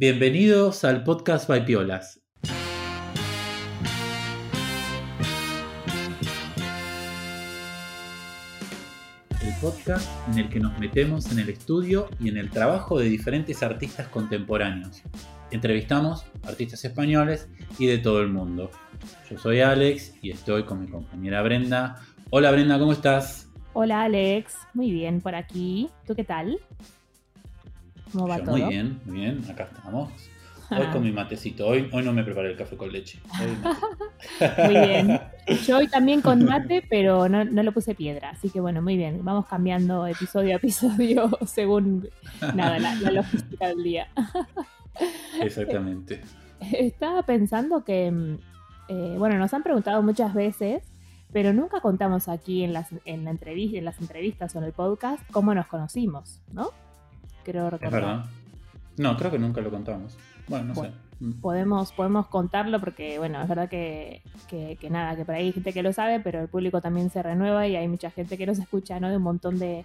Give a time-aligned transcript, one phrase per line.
[0.00, 2.22] Bienvenidos al podcast Baipiolas.
[9.42, 13.10] El podcast en el que nos metemos en el estudio y en el trabajo de
[13.10, 15.02] diferentes artistas contemporáneos.
[15.50, 18.70] Entrevistamos artistas españoles y de todo el mundo.
[19.30, 22.00] Yo soy Alex y estoy con mi compañera Brenda.
[22.30, 23.50] Hola Brenda, ¿cómo estás?
[23.74, 25.90] Hola Alex, muy bien por aquí.
[26.06, 26.58] ¿Tú qué tal?
[28.12, 28.56] ¿Cómo va todo?
[28.56, 30.10] Muy bien, muy bien, acá estamos.
[30.70, 31.66] Hoy con mi matecito.
[31.66, 33.18] Hoy, hoy no me preparé el café con leche.
[34.64, 35.20] muy bien.
[35.66, 38.30] Yo hoy también con mate, pero no, no lo puse piedra.
[38.30, 39.24] Así que bueno, muy bien.
[39.24, 42.08] Vamos cambiando episodio a episodio según
[42.54, 44.08] nada, la, logística del día.
[45.40, 46.20] Exactamente.
[46.60, 48.38] Estaba pensando que, mm,
[48.88, 50.84] eh, bueno, nos han preguntado muchas veces,
[51.32, 54.72] pero nunca contamos aquí en las, en, la entrevista, en las entrevistas o en el
[54.72, 56.70] podcast cómo nos conocimos, ¿no?
[57.44, 58.24] Creo recordar.
[58.96, 60.16] No, creo que nunca lo contamos.
[60.48, 60.90] Bueno, no sé.
[61.20, 61.40] Mm.
[61.40, 64.22] Podemos, podemos contarlo porque, bueno, es verdad que,
[64.88, 67.66] nada, que por ahí hay gente que lo sabe, pero el público también se renueva
[67.66, 69.10] y hay mucha gente que nos escucha, ¿no?
[69.10, 69.84] De un montón de,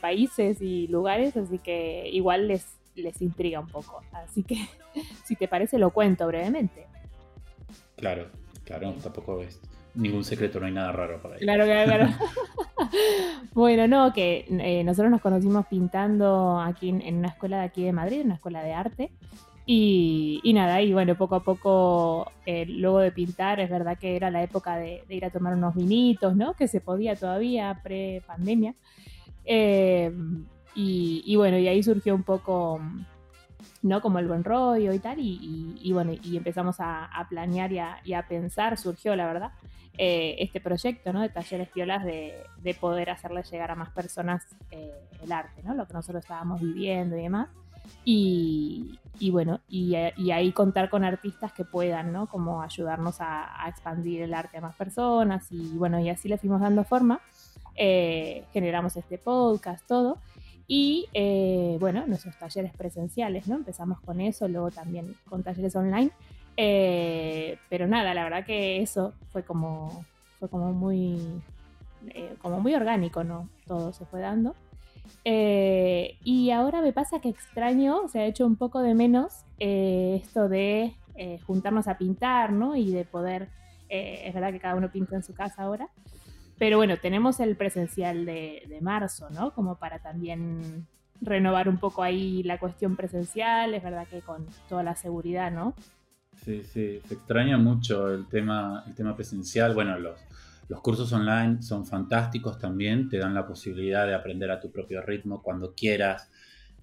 [0.00, 4.02] países y lugares, así que igual les, les intriga un poco.
[4.12, 4.66] Así que,
[5.24, 6.86] si te parece, lo cuento brevemente.
[7.96, 8.26] Claro,
[8.64, 9.60] claro, tampoco es
[9.98, 11.40] ningún secreto, no hay nada raro para ahí.
[11.40, 12.08] Claro, claro, claro.
[13.54, 17.92] bueno, no, que eh, nosotros nos conocimos pintando aquí en, una escuela de aquí de
[17.92, 19.10] Madrid, una escuela de arte.
[19.70, 24.30] Y, nada, y bueno, poco a poco, eh, luego de pintar, es verdad que era
[24.30, 26.54] la época de, ir a tomar unos vinitos, ¿no?
[26.54, 28.74] Que se podía todavía pre-pandemia.
[29.44, 30.10] Eh,
[30.74, 32.80] y, bueno, y ahí surgió un poco,
[33.82, 34.00] ¿no?
[34.00, 38.78] Como el buen rollo y tal, y, bueno, y empezamos a, planear y a, pensar,
[38.78, 39.52] surgió la verdad,
[39.96, 41.22] eh, este proyecto, ¿no?
[41.22, 42.44] De talleres piolas de,
[42.80, 45.74] poder hacerle llegar a más personas el arte, ¿no?
[45.74, 47.48] Lo que nosotros estábamos viviendo y demás.
[48.04, 52.26] Y, bueno, y, ahí contar con artistas que puedan, ¿no?
[52.26, 56.60] Como ayudarnos a, expandir el arte a más personas y bueno, y así le fuimos
[56.60, 57.20] dando forma.
[57.74, 60.18] Eh, generamos este podcast, todo.
[60.68, 63.56] Y eh, bueno, nuestros talleres presenciales, ¿no?
[63.56, 66.10] Empezamos con eso, luego también con talleres online.
[66.56, 70.04] Eh, pero nada, la verdad que eso fue como,
[70.38, 71.18] fue como muy,
[72.40, 73.48] como muy orgánico, ¿no?
[73.66, 74.54] Todo se fue dando.
[75.24, 80.20] Eh, y ahora me pasa que extraño, se ha hecho un poco de menos eh,
[80.22, 82.76] esto de eh, juntarnos a pintar, ¿no?
[82.76, 83.48] Y de poder,
[83.88, 85.88] es verdad que cada uno pinta en su casa ahora,
[86.58, 89.52] pero bueno, tenemos el presencial de, marzo, ¿no?
[89.54, 90.86] Como para también
[91.20, 95.74] renovar un poco ahí la cuestión presencial, es verdad que con toda la seguridad, ¿no?
[96.44, 100.18] Sí, sí, se extraña mucho el tema, el tema presencial, bueno, los
[100.68, 105.00] los cursos online son fantásticos también, te dan la posibilidad de aprender a tu propio
[105.00, 106.30] ritmo cuando quieras.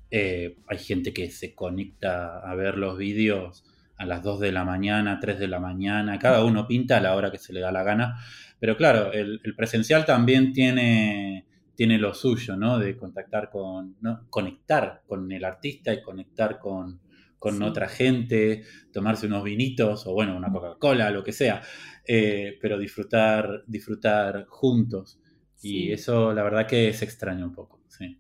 [0.10, 3.64] Eh, hay gente que se conecta a ver los vídeos
[3.98, 7.16] a las 2 de la mañana, 3 de la mañana, cada uno pinta a la
[7.16, 8.18] hora que se le da la gana.
[8.60, 11.46] Pero claro, el, presencial también tiene,
[11.76, 12.80] tiene lo suyo, ¿no?
[12.80, 13.96] De contactar con,
[14.30, 17.02] conectar con el artista y conectar con,
[17.38, 21.62] con otra gente, tomarse unos vinitos o bueno, una Coca-Cola, lo que sea.
[22.08, 25.20] Eh, pero disfrutar, disfrutar juntos.
[25.62, 28.20] Y eso la verdad que se extraña un poco, sí.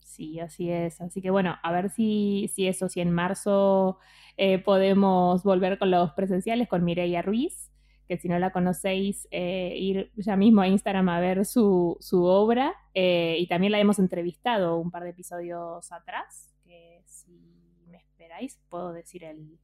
[0.00, 1.00] Sí, así es.
[1.00, 3.98] Así que bueno, a ver si, si eso, si en marzo
[4.38, 7.65] eh, podemos volver con los presenciales con Mireia Ruiz,
[8.08, 12.24] que si no la conocéis, eh, ir ya mismo a Instagram a ver su, su
[12.24, 12.74] obra.
[12.94, 18.92] y también la hemos entrevistado un par de episodios atrás, que si me esperáis, puedo
[18.92, 19.58] decir el,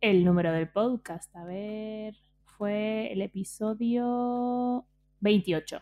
[0.00, 1.34] el número del podcast.
[1.36, 2.14] A ver
[2.58, 4.84] fue el episodio
[5.20, 5.80] 28.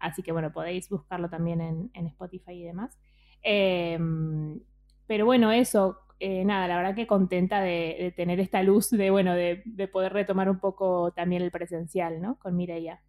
[0.00, 2.98] Así que bueno, podéis buscarlo también en, Spotify y demás.
[3.42, 4.60] Em,
[5.06, 9.34] pero bueno, eso, eh, nada, la verdad que contenta de, tener esta luz de, bueno,
[9.34, 12.38] de, poder retomar un poco también el presencial, ¿no?
[12.38, 13.00] Con Mireia.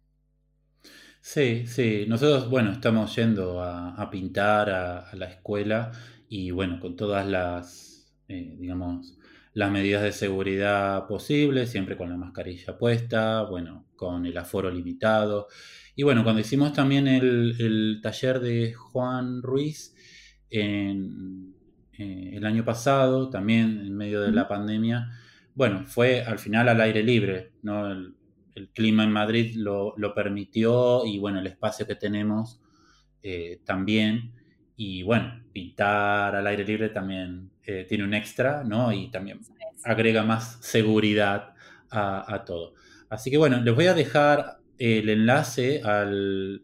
[1.20, 5.92] Sí, sí, nosotros, bueno, estamos yendo a, pintar a, la escuela
[6.28, 9.18] y bueno, con todas las, eh, digamos,
[9.52, 15.48] las medidas de seguridad posibles, siempre con la mascarilla puesta, bueno, con el aforo limitado.
[15.94, 19.94] Y bueno, cuando hicimos también el, taller de Juan Ruiz
[20.48, 21.54] en,
[21.98, 25.10] eh, el año pasado, también en medio de la pandemia,
[25.54, 27.90] bueno, fue al final al aire libre, ¿no?
[27.90, 28.14] El,
[28.74, 32.60] clima en Madrid lo, permitió y bueno, el espacio que tenemos
[33.22, 34.32] eh, también.
[34.76, 38.92] Y bueno, pintar al aire libre también eh, tiene un extra, ¿no?
[38.92, 39.40] Y también
[39.84, 41.54] agrega más seguridad
[41.90, 42.74] a, todo.
[43.10, 46.62] Así que bueno, les voy a dejar el enlace al,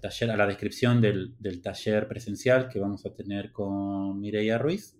[0.00, 4.98] taller, a la descripción del, taller presencial que vamos a tener con Mireia Ruiz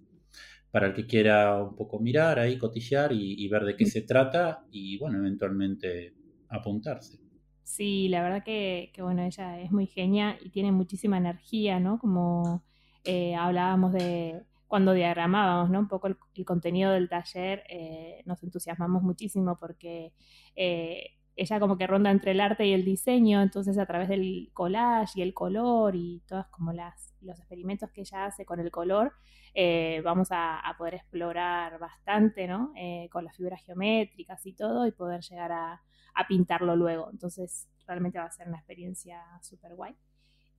[0.70, 4.64] para el que quiera un poco mirar ahí, cotillear y, ver de qué se trata
[4.70, 6.14] y bueno, eventualmente
[6.48, 7.18] apuntarse.
[7.62, 11.98] Sí, la verdad que, bueno, ella es muy genia y tiene muchísima energía, ¿no?
[11.98, 12.62] Como
[13.04, 15.78] eh, hablábamos de cuando diagramábamos, ¿no?
[15.80, 20.12] Un poco el, contenido del taller, eh, nos entusiasmamos muchísimo porque
[20.56, 24.50] eh, ella como que ronda entre el arte y el diseño, entonces a través del
[24.54, 28.70] collage y el color y todas como las, los experimentos que ella hace con el
[28.70, 29.12] color,
[29.54, 32.72] eh, vamos a, poder explorar bastante, ¿no?
[32.76, 35.82] Eh, con las figuras geométricas y todo y poder llegar a,
[36.26, 37.10] pintarlo luego.
[37.10, 39.94] Entonces realmente va a ser una experiencia súper guay.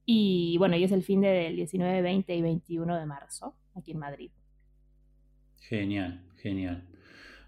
[0.06, 4.00] Y bueno, y es el fin del 19, 20 y 21 de marzo aquí en
[4.00, 4.31] Madrid.
[5.59, 6.88] Genial, genial.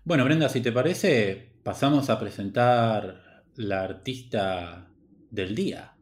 [0.03, 4.89] Bueno, Brenda, si te parece, pasamos a presentar la artista
[5.29, 5.93] del día.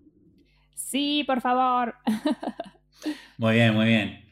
[0.73, 1.95] Sí, por favor.
[3.37, 4.29] Muy bien, muy bien.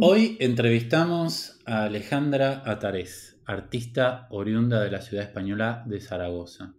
[0.00, 6.76] Hoy entrevistamos a Alejandra Atares, artista oriunda de la ciudad española de Zaragoza.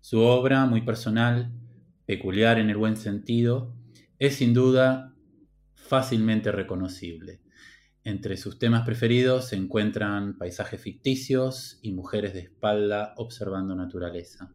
[0.00, 1.50] Su obra, muy personal,
[2.04, 3.74] peculiar en el buen sentido,
[4.18, 5.14] es sin duda
[5.72, 7.40] fácilmente reconocible.
[8.06, 14.54] Entre sus temas preferidos se encuentran paisajes ficticios y mujeres de espalda observando naturaleza.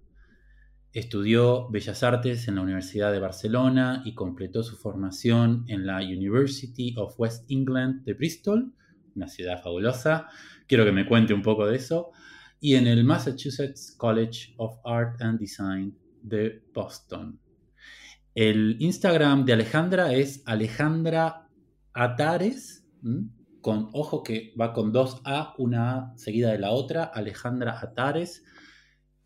[0.94, 6.94] Estudió Bellas Artes en la Universidad de Barcelona y completó su formación en la University
[6.96, 8.72] of West England de Bristol,
[9.16, 10.28] una ciudad fabulosa.
[10.68, 12.12] Quiero que me cuente un poco de eso.
[12.60, 17.40] Y en el Massachusetts College of Art and Design de Boston.
[18.36, 21.48] El Instagram de Alejandra es Alejandra
[21.94, 22.86] Atares
[23.62, 28.44] con, ojo que va con dos A, una A seguida de la otra, Alejandra Atares.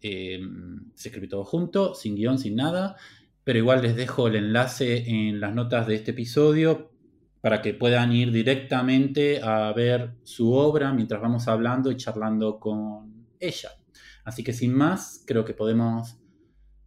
[0.01, 2.97] Em, se escribe todo junto, sin guion, sin nada,
[3.44, 6.91] pero igual les dejo el enlace en las notas de este episodio
[7.41, 13.27] para que puedan ir directamente a ver su obra mientras vamos hablando y charlando con
[13.39, 13.69] ella.
[14.24, 16.18] Así que sin más, creo que podemos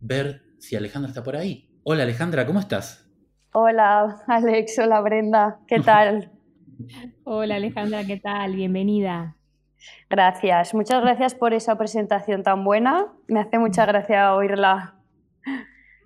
[0.00, 1.68] ver si Alejandra está por ahí.
[1.84, 3.06] Hola Alejandra, ¿cómo estás?
[3.52, 6.32] Hola Alex, hola Brenda, ¿qué tal?
[7.24, 8.54] Hola Alejandra, ¿qué tal?
[8.54, 9.36] Bienvenida.
[10.10, 13.06] Gracias, muchas gracias por esa presentación tan buena.
[13.28, 14.94] Me hace mucha gracia oírla.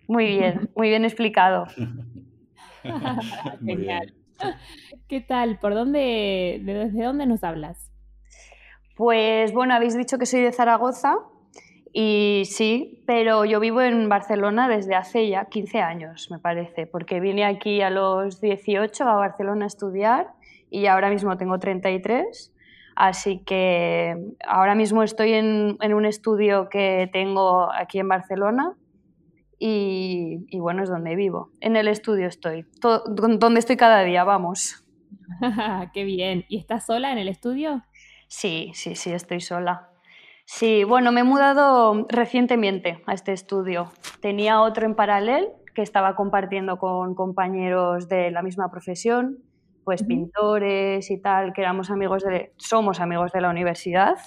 [0.06, 1.66] Muy bien, muy bien explicado.
[3.64, 4.14] Genial.
[5.08, 5.58] ¿Qué tal?
[5.58, 7.90] ¿Por dónde, desde dónde nos hablas?
[8.96, 11.16] Pues bueno, habéis dicho que soy de Zaragoza
[11.92, 17.18] y sí, pero yo vivo en Barcelona desde hace ya 15 años, me parece, porque
[17.18, 20.28] vine aquí a los 18 a Barcelona a estudiar
[20.70, 22.54] y ahora mismo tengo 33.
[22.96, 24.14] Así que
[24.46, 28.76] ahora mismo estoy en, un estudio que tengo aquí en Barcelona
[29.58, 31.50] y, bueno, es donde vivo.
[31.60, 34.84] En el estudio estoy, donde estoy cada día, vamos.
[35.94, 36.44] Qué bien.
[36.48, 37.82] ¿Y estás sola en el estudio?
[38.28, 39.88] Sí, sí, sí, estoy sola.
[40.44, 43.92] Sí, bueno, me he mudado recientemente a este estudio.
[44.20, 49.38] Tenía otro en paralelo que estaba compartiendo con compañeros de la misma profesión
[49.90, 54.18] pues pintores y tal, que éramos amigos de, somos amigos de la universidad.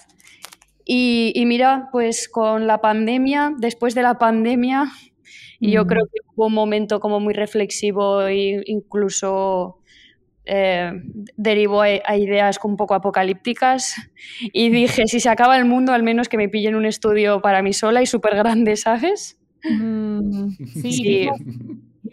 [0.83, 4.91] Y, mira, pues con la pandemia, después de la pandemia,
[5.61, 9.79] yo creo que hubo un momento como muy reflexivo e incluso
[10.43, 10.91] eh,
[11.37, 13.95] derivó a, ideas un poco apocalípticas
[14.41, 17.61] y dije, si se acaba el mundo, al menos que me pillen un estudio para
[17.61, 19.39] mí sola y súper grande, ¿sabes?
[19.63, 20.49] Mm,
[20.81, 21.29] sí, sí.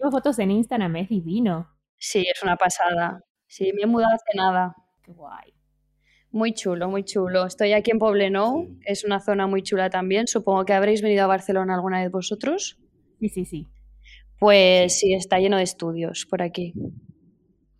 [0.08, 1.66] fotos en Instagram, es divino.
[1.98, 3.24] Sí, es una pasada.
[3.50, 4.76] Sí, me he mudado hace nada.
[5.02, 5.52] Qué guay.
[6.30, 7.46] Muy chulo, muy chulo.
[7.46, 10.28] Estoy aquí en Poblenou, es una zona muy chula también.
[10.28, 12.78] Supongo que habréis venido a Barcelona alguna vez vosotros.
[13.18, 13.68] Sí, sí, sí.
[14.38, 16.74] Pues sí, está lleno de estudios por aquí.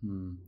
[0.01, 0.39] Mm.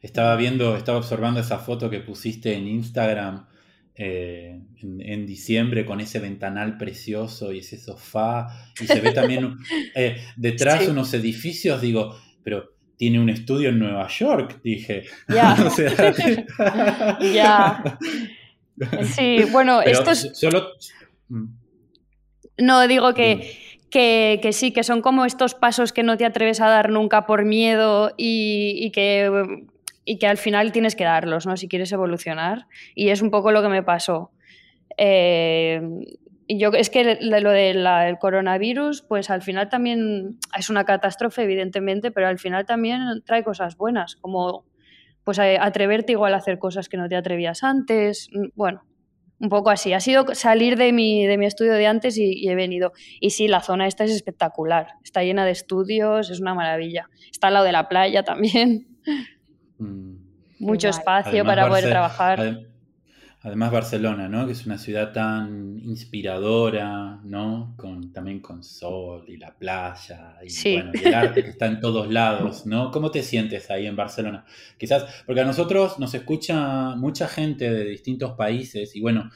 [0.00, 3.48] Estaba viendo, estaba observando esa foto que pusiste en Instagram
[3.94, 8.48] eh, en, diciembre con ese ventanal precioso y ese sofá.
[8.80, 9.58] Y se ve también
[9.94, 15.04] eh, detrás unos edificios, digo, pero tiene un estudio en Nueva York, dije.
[15.26, 15.56] Ya.
[17.32, 17.98] ya.
[19.04, 20.32] Sí, bueno, esto es...
[20.34, 20.72] Solo...
[21.30, 21.46] Mm.
[22.58, 23.56] No, digo que,
[23.90, 27.46] que, sí, que son como estos pasos que no te atreves a dar nunca por
[27.46, 29.30] miedo y, que,
[30.04, 31.56] y que al final tienes que darlos, ¿no?
[31.56, 32.66] Si quieres evolucionar.
[32.94, 34.30] Y es un poco lo que me pasó.
[34.98, 35.80] Eh,
[36.58, 42.28] yo es que lo del coronavirus, pues al final también es una catástrofe, evidentemente, pero
[42.28, 44.64] al final también trae cosas buenas, como
[45.24, 48.28] pues atreverte igual a hacer cosas que no te atrevías antes.
[48.32, 48.82] Mm, bueno,
[49.38, 49.92] un poco así.
[49.92, 52.92] Ha sido salir de mi, de mi estudio de antes y, he venido.
[53.20, 54.94] Y sí, la zona esta es espectacular.
[55.02, 57.08] Está llena de estudios, es una maravilla.
[57.30, 58.86] Está al lado de la playa también.
[59.82, 60.18] Mm.
[60.58, 62.69] mucho espacio para poder trabajar.
[63.42, 64.44] Además Barcelona, ¿no?
[64.44, 67.74] Que es una ciudad tan inspiradora, ¿no?
[67.78, 71.80] Con, también con sol y la playa y, bueno, y el arte que está en
[71.80, 72.90] todos lados, ¿no?
[72.90, 74.44] ¿Cómo te sientes ahí en Barcelona?
[74.76, 79.30] Quizás, porque a nosotros nos escucha mucha gente de distintos países y bueno,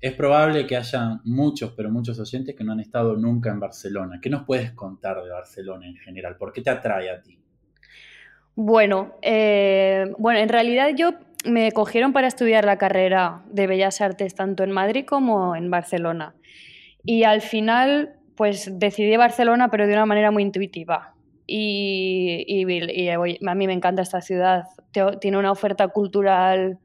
[0.00, 4.20] es probable que haya muchos, pero muchos oyentes que no han estado nunca en Barcelona.
[4.22, 6.38] ¿Qué nos puedes contar de Barcelona en general?
[6.38, 7.38] ¿Por qué te atrae a ti?
[8.54, 11.12] Bueno, eh, bueno, en realidad yo
[11.44, 16.34] me cogieron para estudiar la carrera de Bellas Artes tanto en Madrid como en Barcelona.
[17.04, 21.14] Y al final, pues decidí Barcelona, pero de una manera muy intuitiva.
[21.46, 22.62] Y,
[23.12, 24.64] a mí me encanta esta ciudad.
[25.20, 26.78] Tiene una oferta cultural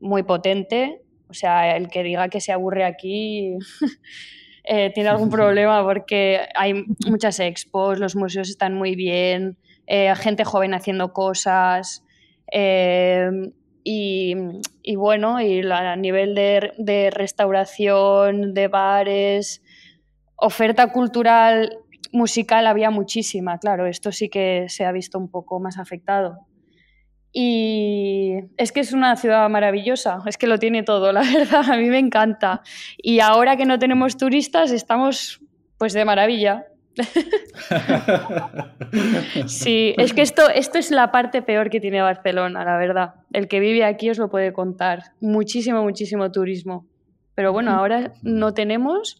[0.00, 1.02] muy potente.
[1.28, 3.58] O sea, el que diga que se aburre aquí
[4.64, 10.44] eh, tiene algún problema porque hay muchas expos, los museos están muy bien, eh, gente
[10.44, 12.02] joven haciendo cosas.
[12.50, 13.30] Eh,
[13.90, 19.62] y, bueno, y a nivel de, restauración, de bares,
[20.36, 21.78] oferta cultural,
[22.12, 26.46] musical había muchísima, claro, esto sí que se ha visto un poco más afectado.
[27.32, 31.78] Y es que es una ciudad maravillosa, es que lo tiene todo, la verdad, a
[31.78, 32.60] mí me encanta.
[32.98, 35.40] Y ahora que no tenemos turistas, estamos
[35.78, 36.66] pues de maravilla.
[39.46, 43.14] Sí, es que esto, esto es la parte peor que tiene Barcelona, la verdad.
[43.32, 45.02] El que vive aquí os lo puede contar.
[45.20, 46.86] Muchísimo, muchísimo turismo.
[47.34, 49.18] Pero bueno, ahora no tenemos.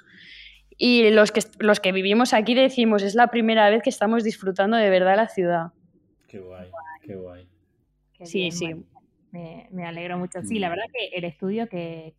[0.77, 4.77] Y los que, los que vivimos aquí decimos, es la primera vez que estamos disfrutando
[4.77, 5.73] de verdad la ciudad.
[6.27, 6.71] Qué guay,
[7.03, 7.49] qué guay.
[8.25, 8.75] sí, sí.
[9.31, 10.43] Me, alegro mucho.
[10.43, 10.71] Sí, la mm.
[10.71, 12.15] verdad que el estudio que,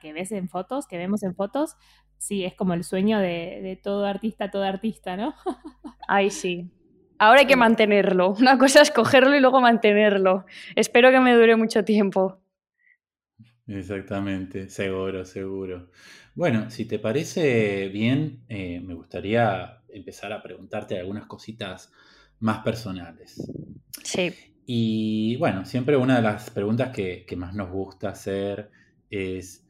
[0.00, 1.76] que ves en fotos, que vemos en fotos,
[2.18, 5.34] sí, es como el sueño de, todo artista, todo artista, ¿no?
[6.08, 6.70] Ay, sí.
[7.18, 8.30] Ahora hay que mantenerlo.
[8.38, 10.46] Una cosa es cogerlo y luego mantenerlo.
[10.76, 12.40] Espero que me dure mucho tiempo.
[13.66, 15.88] Exactamente, seguro, seguro.
[16.34, 21.92] Bueno, si te parece bien, eh, me gustaría empezar a preguntarte algunas cositas
[22.40, 23.40] más personales.
[24.02, 24.34] Sí.
[24.66, 28.70] Y bueno, siempre una de las preguntas que, más nos gusta hacer
[29.10, 29.66] es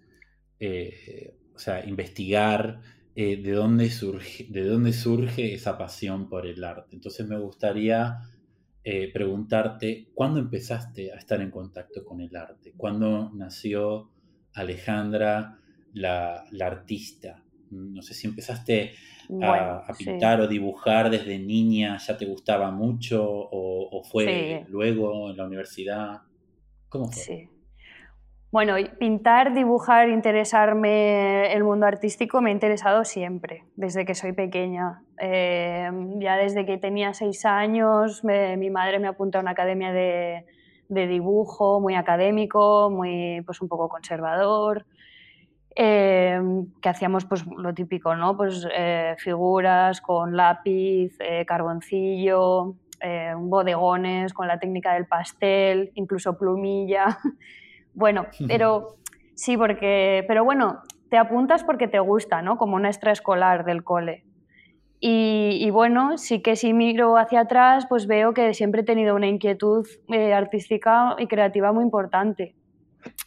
[0.59, 2.81] eh, o sea, investigar
[3.15, 6.97] eh, de, dónde surge, de dónde surge esa pasión por el arte.
[6.97, 8.19] Entonces me gustaría
[8.83, 12.73] eh, preguntarte, ¿cuándo empezaste a estar en contacto con el arte?
[12.77, 14.11] ¿Cuándo nació
[14.53, 15.61] Alejandra,
[15.93, 17.45] la, artista?
[17.71, 18.95] No sé si empezaste
[19.41, 25.47] a, pintar o dibujar desde niña, ya te gustaba mucho o, fue luego en la
[25.47, 26.23] universidad.
[26.89, 27.54] ¿Cómo fue?
[28.55, 35.03] Bueno, pintar, dibujar, interesarme el mundo artístico me ha interesado siempre, desde que soy pequeña.
[35.21, 40.45] Eh, ya desde que tenía seis años, mi madre me apuntó a una academia de,
[40.89, 44.87] dibujo muy académico, muy, pues un poco conservador,
[45.75, 46.41] eh,
[46.81, 48.37] que hacíamos pues lo típico, ¿no?
[48.37, 52.77] Pues eh, figuras con lápiz, carboncillo,
[53.37, 57.19] bodegones con la técnica del pastel, incluso plumilla.
[57.95, 58.97] Bueno, pero
[59.35, 62.59] sí, porque, pero bueno, te apuntas porque te gusta, ¿no?
[62.59, 64.25] Como una extraescolar del cole.
[65.07, 69.27] Y, bueno, sí que si miro hacia atrás, pues veo que siempre he tenido una
[69.27, 72.55] inquietud eh, artística y creativa muy importante.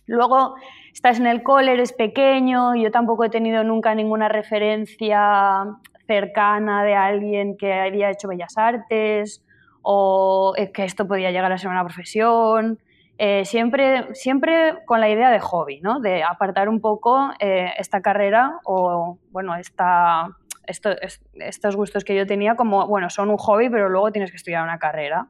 [0.07, 0.55] Luego
[0.91, 5.65] estás en el cole, eres pequeño, yo tampoco he tenido nunca ninguna referencia
[6.07, 9.45] cercana de alguien que había hecho bellas artes
[9.83, 12.79] o eh, que esto podía llegar a ser una profesión.
[13.19, 15.99] Eh, siempre, siempre con la idea de hobby, ¿no?
[15.99, 20.29] de apartar un poco eh, esta carrera o, bueno, esta,
[20.67, 24.63] estos gustos que yo tenía como, bueno, son un hobby, pero luego tienes que estudiar
[24.63, 25.29] una carrera.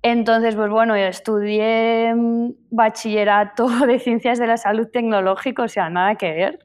[0.00, 6.14] Entonces, pues bueno, estudié mm, bachillerato de ciencias de la salud tecnológica, o sea, nada
[6.14, 6.58] que ver,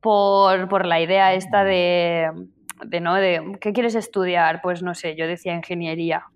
[0.00, 2.30] por, por la idea esta de,
[2.84, 3.14] de, ¿no?
[3.14, 4.60] de, ¿qué quieres estudiar?
[4.60, 6.31] Pues no sé, yo decía ingeniería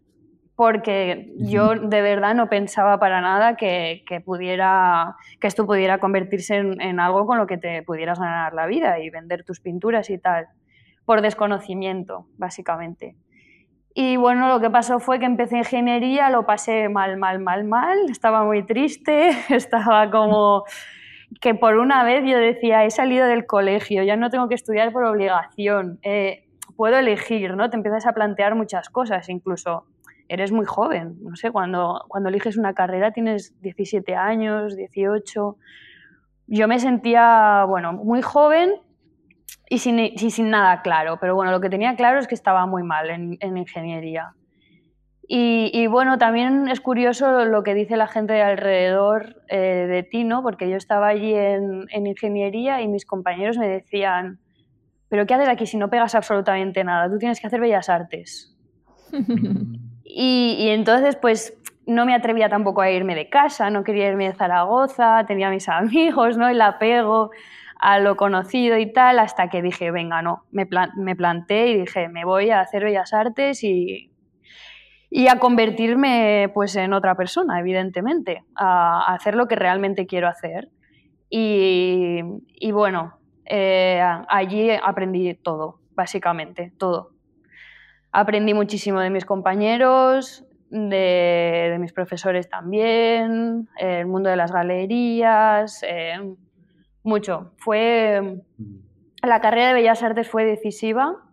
[0.57, 6.99] porque yo de verdad no pensaba para nada que, pudiera, que esto pudiera convertirse en,
[6.99, 10.49] algo con lo que te pudieras ganar la vida y vender tus pinturas y tal,
[11.05, 13.17] por desconocimiento, básicamente.
[13.95, 17.99] Y bueno, lo que pasó fue que empecé ingeniería, lo pasé mal, mal, mal, mal,
[18.09, 20.65] estaba muy triste, estaba como
[21.43, 24.91] que por una vez yo decía, he salido del colegio, ya no tengo que estudiar
[24.91, 26.45] por obligación, eh,
[26.77, 27.69] puedo elegir, ¿no?
[27.69, 29.85] Te empiezas a plantear muchas cosas, incluso
[30.29, 35.57] eres muy joven, no sé, cuando, cuando eliges una carrera tienes 17 años, 18.
[36.49, 38.75] Yo me sentía, bueno, muy joven
[39.69, 42.83] y sin, sin nada claro, pero bueno, lo que tenía claro es que estaba muy
[42.83, 44.35] mal en, en ingeniería.
[45.29, 50.23] Y, bueno, también es curioso lo que dice la gente de alrededor eh, de ti,
[50.23, 50.43] ¿no?
[50.43, 54.39] Porque yo estaba allí en, ingeniería y mis compañeros me decían,
[55.09, 57.11] pero ¿qué haces aquí si no pegas absolutamente nada?
[57.11, 58.57] Tú tienes que hacer bellas artes.
[60.09, 61.55] y, y, entonces, pues
[61.87, 65.69] no me atrevía tampoco a irme de casa, no quería irme de Zaragoza, tenía mis
[65.69, 66.49] amigos, ¿no?
[66.49, 67.31] El apego
[67.79, 72.09] a lo conocido y tal, hasta que dije, venga, no, me, me planté y dije,
[72.09, 74.11] me voy a hacer bellas artes y
[75.11, 80.69] y a convertirme pues en otra persona, evidentemente, a, hacer lo que realmente quiero hacer.
[81.29, 82.23] Y,
[82.73, 87.13] bueno, eh, allí aprendí todo, básicamente, todo.
[88.19, 96.35] Aprendí muchísimo de mis compañeros, de, mis profesores también, el mundo de las galerías, eh,
[97.03, 97.53] mucho.
[97.59, 98.41] Fue,
[99.23, 101.25] la carrera de Bellas Artes fue decisiva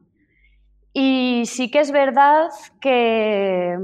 [0.92, 2.50] y sí que es verdad
[2.82, 3.78] que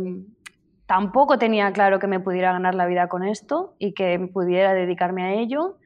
[0.85, 5.23] tampoco tenía claro que me pudiera ganar la vida con esto y que pudiera dedicarme
[5.23, 5.77] a ello.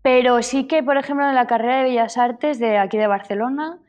[0.00, 3.80] Pero sí que, por ejemplo, en la carrera de Bellas Artes de aquí de Barcelona,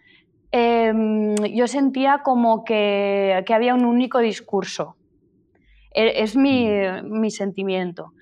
[0.53, 4.95] em, yo sentía como que, que, había un único discurso.
[5.91, 7.19] E, es mi, mm.
[7.19, 8.13] mi sentimiento.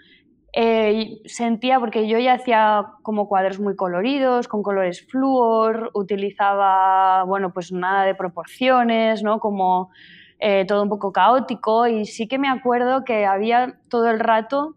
[0.54, 7.54] Eh, sentía, porque yo ya hacía como cuadros muy coloridos, con colores flúor, utilizaba, bueno,
[7.54, 9.40] pues nada de proporciones, ¿no?
[9.40, 9.92] Como
[10.40, 14.76] eh, todo un poco caótico y sí que me acuerdo que había todo el rato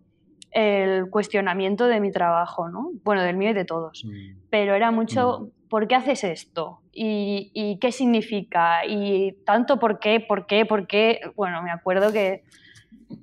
[0.52, 2.90] el cuestionamiento de mi trabajo, ¿no?
[3.02, 4.04] Bueno, del mío y de todos.
[4.04, 4.38] Mm.
[4.50, 5.63] Pero era mucho, mm.
[5.74, 6.78] ¿Por qué haces esto?
[6.92, 8.86] ¿Y, ¿Y, qué significa?
[8.86, 11.18] Y tanto por qué, por qué, por qué.
[11.34, 12.44] Bueno, me acuerdo que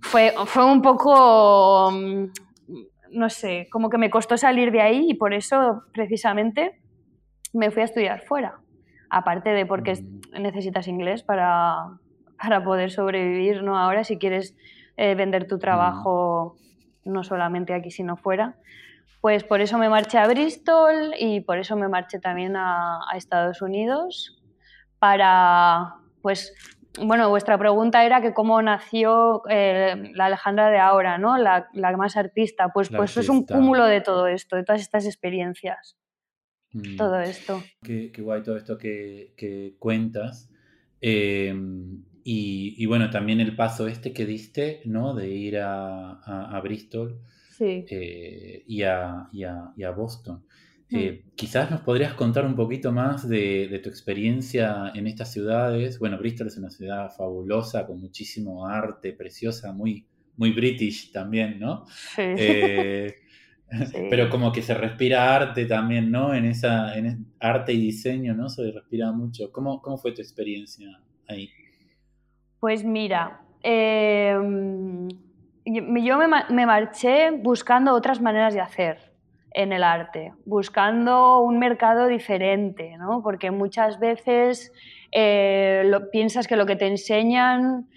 [0.02, 2.26] fue, fue un poco, mm,
[3.12, 6.82] no sé, como que me costó salir de ahí y por eso precisamente
[7.54, 8.60] me fui a estudiar fuera.
[9.10, 10.42] Aparte de porque mm.
[10.42, 12.00] necesitas inglés para,
[12.38, 13.78] para poder sobrevivir, ¿no?
[13.78, 14.58] Ahora si quieres
[14.98, 16.58] eh, vender tu trabajo
[17.06, 17.14] mm.
[17.14, 18.58] no solamente aquí sino fuera.
[19.22, 23.18] Pues por eso me marché a Bristol y por eso me marché también a, a
[23.18, 24.42] Estados Unidos
[25.00, 26.54] para pues
[27.00, 31.38] bueno, vuestra pregunta era que cómo nació eh, la Alejandra de ahora, ¿no?
[31.38, 32.70] La, más artista.
[32.74, 35.98] Pues, pues es un cúmulo de todo esto, de todas estas experiencias.
[36.74, 36.98] Mm.
[36.98, 37.64] Todo esto.
[37.82, 40.50] Qué, guay todo esto que, cuentas.
[41.00, 45.14] Em, y, bueno, también el paso este que diste, ¿no?
[45.16, 47.22] De ir a, Bristol
[47.62, 50.44] eh, y, a, y, a, Boston.
[50.90, 51.36] Eh, mm.
[51.36, 56.00] quizás nos podrías contar un poquito más de, tu experiencia en estas ciudades.
[56.00, 60.06] Bueno, Bristol es una ciudad fabulosa, con muchísimo arte, preciosa, muy,
[60.38, 61.86] muy british también, ¿no?
[62.18, 63.16] Eh,
[64.10, 66.34] pero como que se respira arte también, ¿no?
[66.34, 68.50] En esa en arte y diseño, ¿no?
[68.50, 69.52] Se respira mucho.
[69.52, 71.50] ¿Cómo, cómo fue tu experiencia ahí?
[72.60, 75.08] Pues mira, em,
[75.66, 76.18] yo
[76.50, 79.12] me marché buscando otras maneras de hacer
[79.54, 83.22] en el arte, buscando un mercado diferente, ¿no?
[83.22, 84.72] porque muchas veces
[85.12, 87.88] eh, piensas que lo que te enseñan,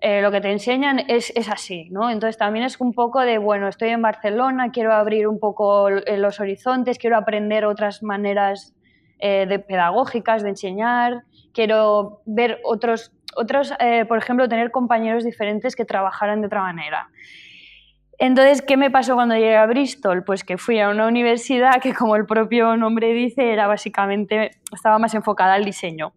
[0.00, 2.10] eh, lo que te enseñan es, es, así, ¿no?
[2.10, 6.40] Entonces también es un poco de, bueno, estoy en Barcelona, quiero abrir un poco los
[6.40, 8.74] horizontes, quiero aprender otras maneras
[9.18, 11.22] eh, de pedagógicas de enseñar,
[11.52, 13.72] quiero ver otros, otros
[14.08, 17.08] por ejemplo, tener compañeros diferentes que trabajaran de otra manera.
[18.18, 20.22] Entonces, ¿qué me pasó cuando llegué a Bristol?
[20.22, 24.98] Pues que fui a una universidad que, como el propio nombre dice, era básicamente, estaba
[25.00, 26.12] más enfocada al diseño.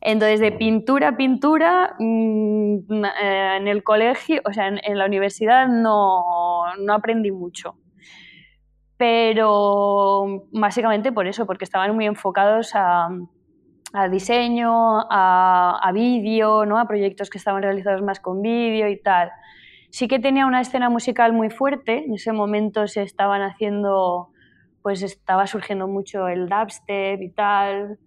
[0.00, 5.68] Entonces, de pintura a pintura, mm, eh, en el colegio, o sea, en, la universidad
[5.68, 7.76] no, no, aprendí mucho.
[8.96, 13.10] Pero básicamente por eso, porque estaban muy enfocados a,
[14.10, 16.78] diseño, a, a vídeo, ¿no?
[16.78, 19.30] a proyectos que estaban realizados más con vídeo y tal.
[19.90, 24.30] Sí que tenía una escena musical muy fuerte, en ese momento se estaban haciendo,
[24.80, 27.98] pues estaba surgiendo mucho el dubstep y tal,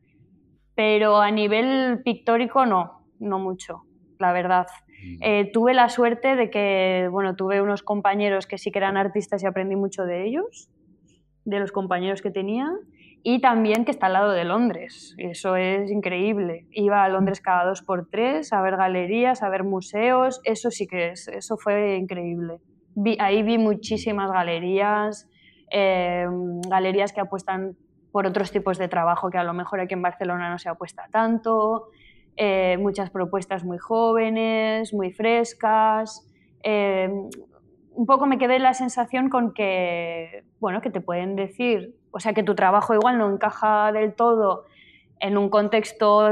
[0.73, 3.83] pero a nivel pictórico no, no mucho,
[4.17, 4.65] la verdad.
[5.03, 5.17] Mm.
[5.21, 9.43] Eh, tuve la suerte de que, bueno, tuve unos compañeros que sí que eran artistas
[9.43, 10.69] y aprendí mucho de ellos,
[11.45, 12.67] de los compañeros que tenía,
[13.27, 15.15] y también que está al lado de Londres.
[15.17, 16.67] Eso es increíble.
[16.69, 20.41] Iba a Londres cada dos por tres a ver galerías, a ver museos.
[20.43, 22.59] Eso sí que es, eso fue increíble.
[23.17, 25.27] ahí vi muchísimas galerías,
[25.71, 26.27] eh,
[26.69, 27.75] galerías que apuestan
[28.11, 31.07] por otros tipos de trabajo que a lo mejor aquí en Barcelona no se apuesta
[31.11, 31.87] tanto.
[32.37, 36.31] Eh, muchas propuestas muy jóvenes, muy frescas.
[36.61, 37.09] Eh,
[37.95, 42.31] un poco me quedé la sensación con que, bueno, que te pueden decir o sea
[42.31, 44.63] que tu trabajo igual no encaja del todo
[45.19, 46.25] en un contexto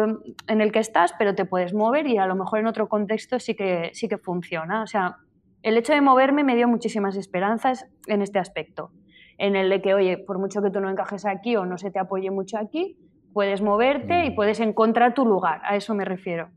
[0.48, 3.38] en el que estás, pero te puedes mover y a lo mejor en otro contexto
[3.38, 4.82] sí que, sí que funciona.
[4.82, 5.18] O sea,
[5.62, 8.92] el hecho de moverme me dio muchísimas esperanzas en este aspecto,
[9.38, 11.92] en el de que, oye, por mucho que tú no encajes aquí o no se
[11.92, 12.98] te apoye mucho aquí,
[13.34, 14.36] puedes moverte y mm.
[14.36, 16.48] puedes encontrar tu lugar, a eso me refiero.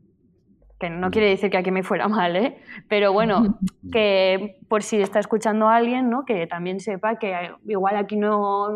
[0.79, 2.57] Que no quiere decir que aquí me fuera mal, ¿eh?
[2.87, 3.59] Pero bueno,
[3.91, 6.25] que por si está escuchando a alguien, ¿no?
[6.25, 7.33] Que también sepa que
[7.65, 8.67] igual aquí no...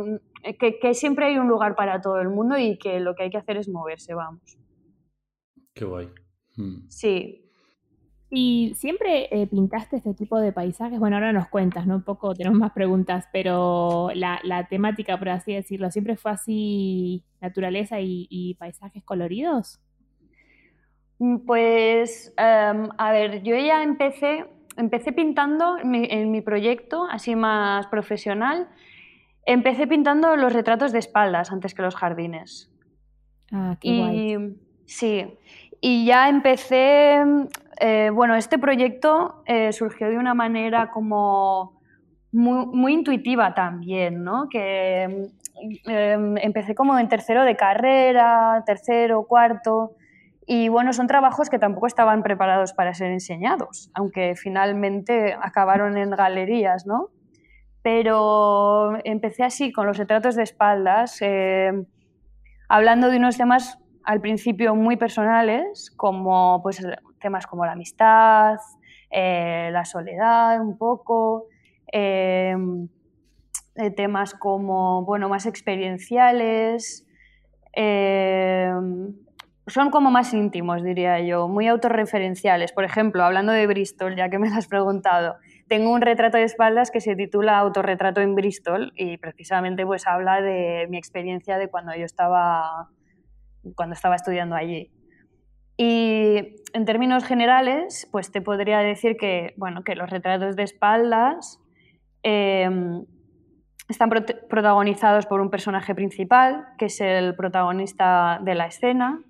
[0.60, 3.30] Que, que siempre hay un lugar para todo el mundo y que lo que hay
[3.30, 4.58] que hacer es moverse, vamos.
[5.76, 6.10] Qué guay.
[6.58, 6.88] Mm.
[6.90, 7.42] Sí,
[8.34, 11.00] ¿Y siempre eh, pintaste este tipo de paisajes?
[11.00, 11.96] Bueno, ahora nos cuentas, ¿no?
[11.96, 17.98] Un poco tenemos más preguntas, pero la, temática, por así decirlo, ¿siempre fue así naturaleza
[18.00, 19.82] y, paisajes coloridos?
[21.21, 27.86] Mm, pues, em, a ver, yo ya empecé, empecé pintando en mi, proyecto, así más
[27.86, 28.67] profesional,
[29.45, 32.71] empecé pintando los retratos de espaldas antes que los jardines.
[33.51, 34.57] Ah, qué guay.
[34.88, 35.38] Sí,
[35.79, 37.23] y ya empecé
[37.79, 41.79] eh, bueno, este proyecto eh, surgió de una manera como
[42.31, 44.49] muy, intuitiva también, ¿no?
[44.49, 45.29] Que
[45.86, 49.97] em, empecé como en tercero de carrera, tercero, cuarto,
[50.45, 56.10] y bueno, son trabajos que tampoco estaban preparados para ser enseñados, aunque finalmente acabaron en
[56.12, 57.10] galerías, ¿no?
[57.84, 61.86] Pero empecé así, con los retratos de espaldas, em,
[62.69, 66.86] hablando de unos temas al principio muy personales, como pues
[67.19, 68.58] temas como la amistad,
[69.12, 71.45] eh, la soledad un poco,
[71.91, 72.56] eh,
[73.75, 77.06] eh, temas como, bueno, más experienciales,
[79.71, 82.71] son como más íntimos, diría yo, muy autorreferenciales.
[82.71, 85.36] Por ejemplo, hablando de Bristol, ya que me lo has preguntado,
[85.67, 90.41] tengo un retrato de espaldas que se titula Autorretrato en Bristol y precisamente pues habla
[90.41, 92.89] de mi experiencia de cuando yo estaba,
[93.75, 94.91] cuando estaba estudiando allí.
[95.77, 101.60] Y en términos generales, pues te podría decir que, bueno, que los retratos de espaldas
[102.23, 103.05] em,
[103.88, 109.21] están protagonizados por un personaje principal, que es el protagonista de la escena,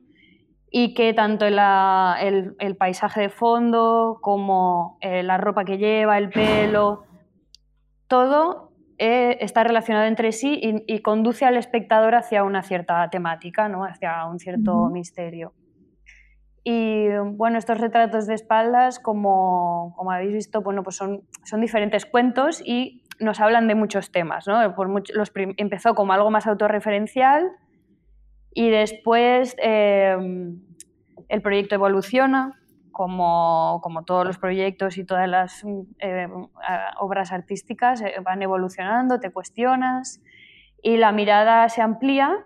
[0.73, 7.03] y que tanto el, paisaje de fondo como eh, la ropa que lleva, el pelo,
[8.07, 13.83] todo eh, está relacionado entre sí y, conduce al espectador hacia una cierta temática, ¿no?
[13.83, 15.53] hacia un cierto misterio.
[16.63, 22.05] Y bueno, estos retratos de espaldas, como, como habéis visto, bueno, pues son, son diferentes
[22.05, 24.47] cuentos y nos hablan de muchos temas.
[24.47, 24.73] ¿no?
[24.73, 27.51] Por los empezó como algo más autorreferencial
[28.53, 30.61] y después em,
[31.29, 32.59] el proyecto evoluciona,
[32.91, 36.47] como, como, todos los proyectos y todas las em,
[36.99, 40.21] obras artísticas eh, van evolucionando, te cuestionas
[40.83, 42.45] y la mirada se amplía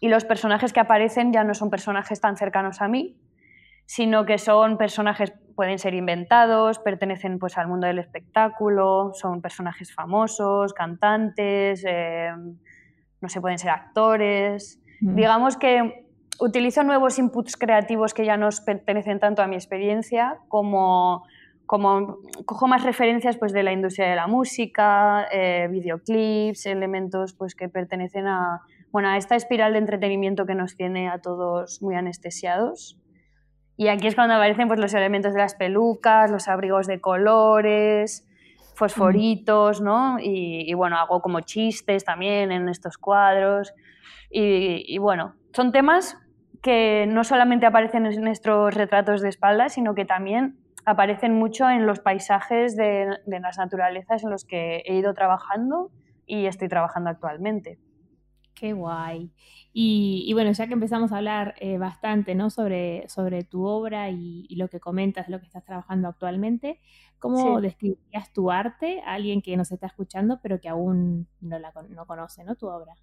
[0.00, 3.16] y los personajes que aparecen ya no son personajes tan cercanos a mí,
[3.86, 9.94] sino que son personajes, pueden ser inventados, pertenecen pues al mundo del espectáculo, son personajes
[9.94, 12.32] famosos, cantantes, eh,
[13.20, 14.80] no sé, pueden ser actores.
[15.00, 15.14] Mm.
[15.14, 16.06] Digamos que
[16.40, 21.24] utilizo nuevos inputs creativos que ya no pertenecen tanto a mi experiencia, como,
[21.64, 27.54] como cojo más referencias pues, de la industria de la música, eh, videoclips, elementos pues,
[27.54, 31.94] que pertenecen a, bueno, a esta espiral de entretenimiento que nos tiene a todos muy
[31.94, 32.98] anestesiados.
[33.78, 38.26] Y aquí es cuando aparecen pues, los elementos de las pelucas, los abrigos de colores,
[38.74, 40.18] fosforitos, ¿no?
[40.20, 43.72] Y, bueno, hago como chistes también en estos cuadros.
[44.30, 46.18] Y, bueno, son temas
[46.62, 51.86] que no solamente aparecen en nuestros retratos de espalda, sino que también aparecen mucho en
[51.86, 55.90] los paisajes de, de las naturalezas en los que he ido trabajando
[56.26, 57.78] y estoy trabajando actualmente.
[58.56, 59.30] Qué guay.
[59.78, 62.48] Y, bueno, ya que empezamos a hablar eh, bastante ¿no?
[62.48, 66.80] sobre, sobre tu obra y, lo que comentas, lo que estás trabajando actualmente,
[67.18, 71.74] ¿cómo describirías tu arte a alguien que nos está escuchando pero que aún no, la,
[71.90, 72.54] no conoce ¿no?
[72.54, 72.94] tu obra?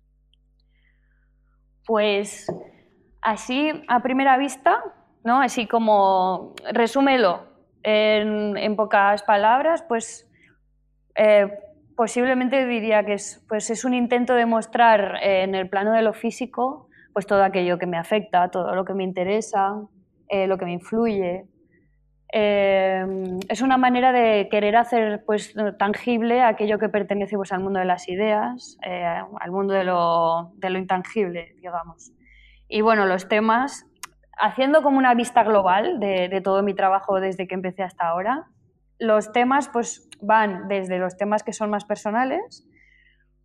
[1.85, 2.47] Pues
[3.21, 4.83] así a primera vista,
[5.23, 5.41] ¿no?
[5.41, 7.47] así como resúmelo
[7.83, 10.29] en, pocas palabras, pues
[11.15, 11.47] eh,
[11.95, 16.01] posiblemente diría que es, pues es un intento de mostrar eh, en el plano de
[16.01, 19.79] lo físico pues todo aquello que me afecta, todo lo que me interesa,
[20.27, 21.45] eh, lo que me influye.
[22.35, 23.05] Eh,
[23.47, 27.85] es una manera de querer hacer pues, tangible aquello que pertenece pues, al mundo de
[27.85, 32.11] las ideas, al mundo de lo, de lo intangible, digamos.
[32.67, 33.85] Y bueno, los temas,
[34.37, 38.47] haciendo como una vista global de, de todo mi trabajo desde que empecé hasta ahora,
[38.99, 42.65] los temas pues van desde los temas que son más personales,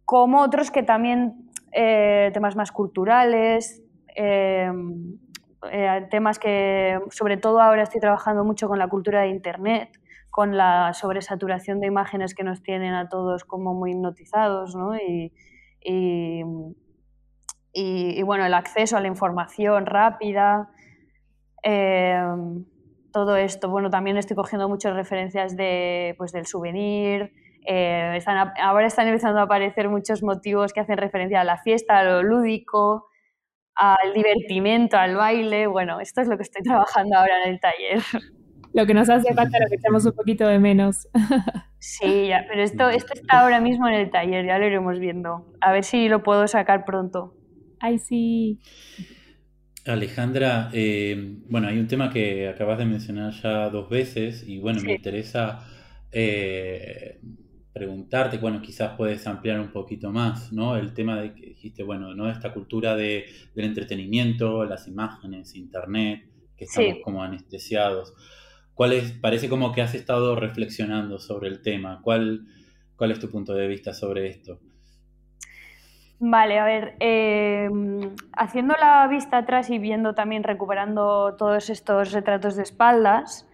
[0.05, 3.83] como otros que también, eh, temas más culturales,
[4.15, 5.19] em,
[5.71, 9.99] eh, temas que, sobre todo ahora estoy trabajando mucho con la cultura de Internet,
[10.31, 14.97] con la sobresaturación de imágenes que nos tienen a todos como muy hipnotizados, ¿no?
[14.97, 15.33] Y,
[17.73, 20.71] y, bueno, el acceso a la información rápida,
[21.63, 22.65] em,
[23.13, 23.69] todo esto.
[23.69, 27.33] Bueno, también estoy cogiendo muchas referencias de, pues, del souvenir.
[27.67, 31.99] Eh, están, ahora están empezando a aparecer muchos motivos que hacen referencia a la fiesta,
[31.99, 33.08] a lo lúdico,
[33.79, 35.67] al divertimento, al baile.
[35.67, 38.03] Bueno, esto es lo que estoy trabajando ahora en el taller.
[38.75, 41.09] Lo que nos hace falta, lo que echamos un poquito de menos.
[41.81, 45.47] Sí, pero esto, esto está ahora mismo en el taller, ya lo iremos viendo.
[45.61, 47.35] A ver si lo puedo sacar pronto.
[47.79, 48.59] Ay, sí.
[49.87, 54.81] Alejandra, eh, bueno, hay un tema que acabas de mencionar ya dos veces y bueno,
[54.83, 55.61] me interesa
[56.11, 57.21] eh,
[57.79, 60.77] preguntarte, bueno, quizás puedes ampliar un poquito más, ¿no?
[60.77, 62.29] El tema de que dijiste, bueno, ¿no?
[62.29, 68.13] Esta cultura de, del entretenimiento, las imágenes, internet, que estamos como anestesiados.
[68.75, 72.01] ¿Cuál es, parece como que has estado reflexionando sobre el tema.
[72.03, 72.47] ¿Cuál,
[72.97, 74.61] cuál es tu punto de vista sobre esto?
[76.21, 82.57] Vale, a ver, em, haciendo la vista atrás y viendo también, recuperando todos estos retratos
[82.57, 83.49] de espaldas,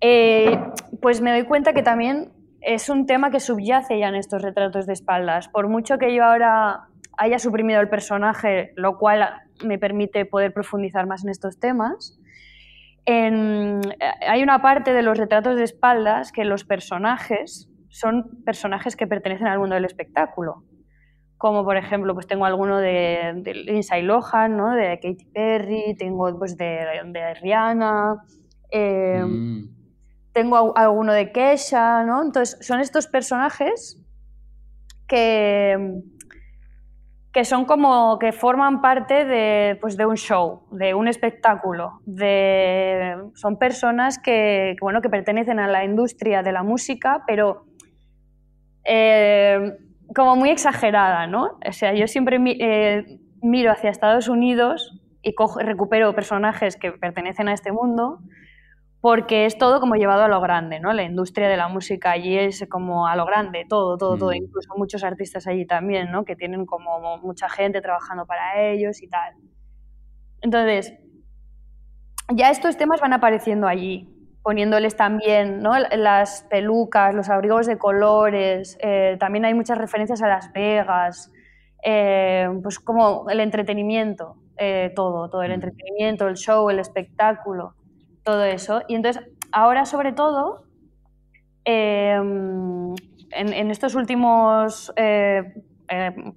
[0.00, 0.58] eh,
[1.00, 2.32] pues me doy cuenta que también
[2.64, 5.48] es un tema que subyace ya en estos retratos de espaldas.
[5.48, 9.28] Por mucho que yo ahora haya suprimido el personaje, lo cual
[9.64, 12.18] me permite poder profundizar más en estos temas,
[13.06, 19.46] hay una parte de los retratos de espaldas que los personajes son personajes que pertenecen
[19.46, 20.64] al mundo del espectáculo
[21.44, 24.70] como por ejemplo, pues tengo alguno de, de Lindsay Lohan, ¿no?
[24.70, 28.24] de Katy Perry, tengo pues de, de Rihanna,
[28.70, 29.68] em, mm.
[30.34, 32.22] Tengo alguno de Kesha, ¿no?
[32.22, 33.98] Entonces, son estos personajes
[35.06, 36.02] que,
[37.32, 43.16] que son como que forman parte de, pues de un show, de un espectáculo, de,
[43.34, 47.66] son personas que, bueno, que pertenecen a la industria de la música, pero
[48.84, 49.72] eh,
[50.16, 51.58] como muy exagerada, ¿no?
[51.66, 53.04] O sea, yo siempre eh,
[53.40, 58.18] miro hacia Estados Unidos y recupero personajes que pertenecen a este mundo
[59.04, 60.94] porque es todo como llevado a lo grande, ¿no?
[60.94, 64.36] La industria de la música allí es como a lo grande, todo, todo, todo, mm.
[64.36, 66.24] incluso muchos artistas allí también, ¿no?
[66.24, 69.34] Que tienen como mucha gente trabajando para ellos y tal.
[70.40, 70.94] Entonces,
[72.32, 74.08] ya estos temas van apareciendo allí,
[74.42, 75.78] poniéndoles también ¿no?
[75.78, 81.30] las pelucas, los abrigos de colores, eh, también hay muchas referencias a Las Vegas,
[81.84, 85.54] eh, pues como el entretenimiento, eh, todo, todo el mm.
[85.56, 87.74] entretenimiento, el show, el espectáculo,
[88.24, 88.82] todo eso.
[88.88, 90.64] Y entonces, ahora sobre todo,
[91.64, 92.94] en,
[93.30, 94.92] en, estos últimos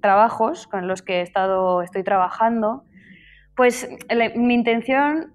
[0.02, 2.84] trabajos con los que he estado, estoy trabajando,
[3.56, 3.89] pues
[4.36, 5.34] mi intención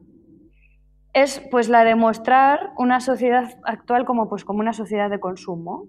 [1.13, 5.87] es pues la de mostrar una sociedad actual como, pues, como una sociedad de consumo.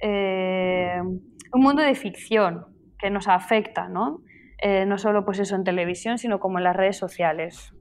[0.00, 1.00] Eh,
[1.52, 2.66] un mundo de ficción
[2.98, 4.22] que nos afecta, ¿no?
[4.58, 7.74] Eh, no solo pues eso en televisión, sino como en las redes sociales.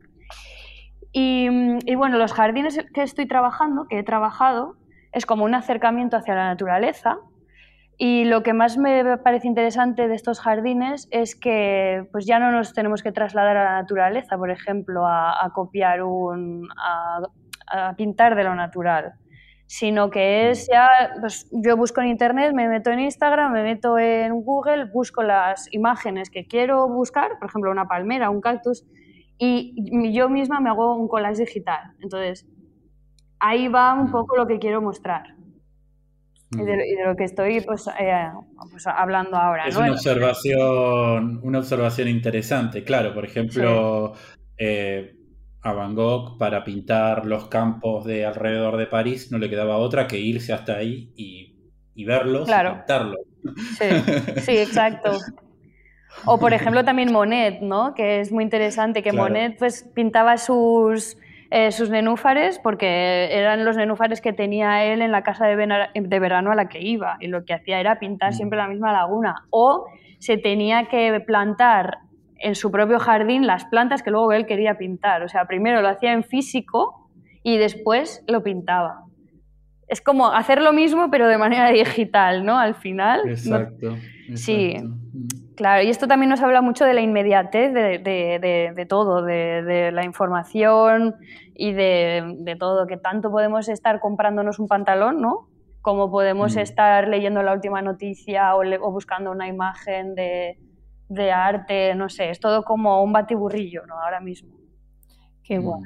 [1.12, 1.48] Y,
[1.86, 4.76] y, bueno, los jardines que estoy trabajando, que he trabajado,
[5.12, 7.20] es como un acercamiento hacia la naturaleza,
[8.04, 12.52] y lo que más me parece interesante de estos jardines es que pues ya no
[12.52, 18.44] nos tenemos que trasladar a la naturaleza, por ejemplo, a, copiar un, a, pintar de
[18.44, 19.14] lo natural,
[19.68, 24.00] sino que es ya, pues yo busco en internet, me meto en Instagram, me meto
[24.00, 28.84] en Google, busco las imágenes que quiero buscar, por ejemplo, una palmera, un cactus,
[29.44, 31.94] y yo misma me hago un collage digital.
[32.00, 32.48] Entonces,
[33.40, 35.36] ahí va un poco lo que quiero mostrar
[36.54, 38.30] y de, lo que estoy pues, eh,
[38.70, 39.68] pues hablando ahora.
[39.68, 43.14] Es una, observación, una observación interesante, claro.
[43.14, 44.14] Por ejemplo,
[44.58, 45.16] eh,
[45.62, 50.08] a Van Gogh para pintar los campos de alrededor de París no le quedaba otra
[50.08, 53.22] que irse hasta ahí y, y verlos y pintarlos.
[53.78, 55.12] Sí, sí, exacto.
[56.26, 57.94] O por ejemplo también Monet, ¿no?
[57.94, 61.18] Que es muy interesante que Monet pues pintaba sus
[61.54, 66.52] eh, sus nenúfares porque eran los nenúfares que tenía él en la casa de, verano
[66.52, 68.36] a la que iba y lo que hacía era pintar mm.
[68.36, 69.86] siempre la misma laguna o
[70.20, 71.98] se tenía que plantar
[72.40, 75.24] en su propio jardín las plantas que luego él quería pintar.
[75.24, 77.10] O sea, primero lo hacía en físico
[77.44, 79.04] y después lo pintaba.
[79.90, 82.60] Es como hacer lo mismo pero de manera digital, ¿no?
[82.60, 83.28] Al final.
[83.28, 83.98] Exacto.
[84.36, 84.78] Sí.
[85.62, 91.18] Claro, y esto también nos habla mucho de la inmediatez de, todo, de, la información
[91.54, 95.50] y de, todo, que tanto podemos estar comprándonos un pantalón, ¿no?
[95.82, 96.60] Como podemos mm.
[96.62, 100.58] estar leyendo la última noticia o, buscando una imagen de,
[101.10, 104.02] de arte, no sé, es todo como un batiburrillo, ¿no?
[104.02, 104.56] Ahora mismo.
[105.44, 105.64] Qué mm.
[105.64, 105.84] guay.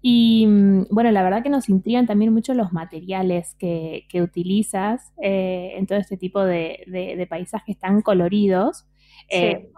[0.00, 5.72] Y mm, bueno, la verdad que nos intrigan también mucho los materiales que, utilizas eh,
[5.76, 8.86] en todo este tipo de, paisajes tan coloridos.
[9.30, 9.70] Eh,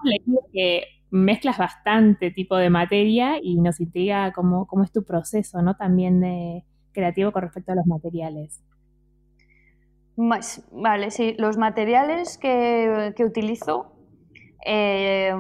[0.53, 5.75] que mezclas bastante tipo de materia y nos intriga cómo, cómo es tu proceso, ¿no?
[5.75, 8.63] También de creativo con respecto a los materiales.
[10.17, 13.93] Vale, sí, los materiales que, utilizo
[14.67, 15.33] eh,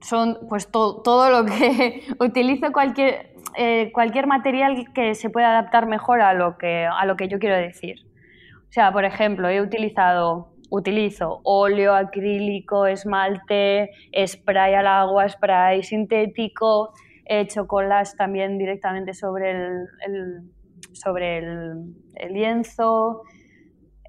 [0.00, 6.20] son pues todo lo que utilizo cualquier, eh, cualquier material que se pueda adaptar mejor
[6.20, 7.96] a lo, que, a lo que yo quiero decir.
[8.68, 13.90] O sea, por ejemplo, he utilizado, utilizo óleo, acrílico, esmalte,
[14.26, 16.92] spray al agua, spray sintético,
[17.24, 20.50] he hecho colas también directamente sobre el,
[20.92, 23.22] sobre el lienzo,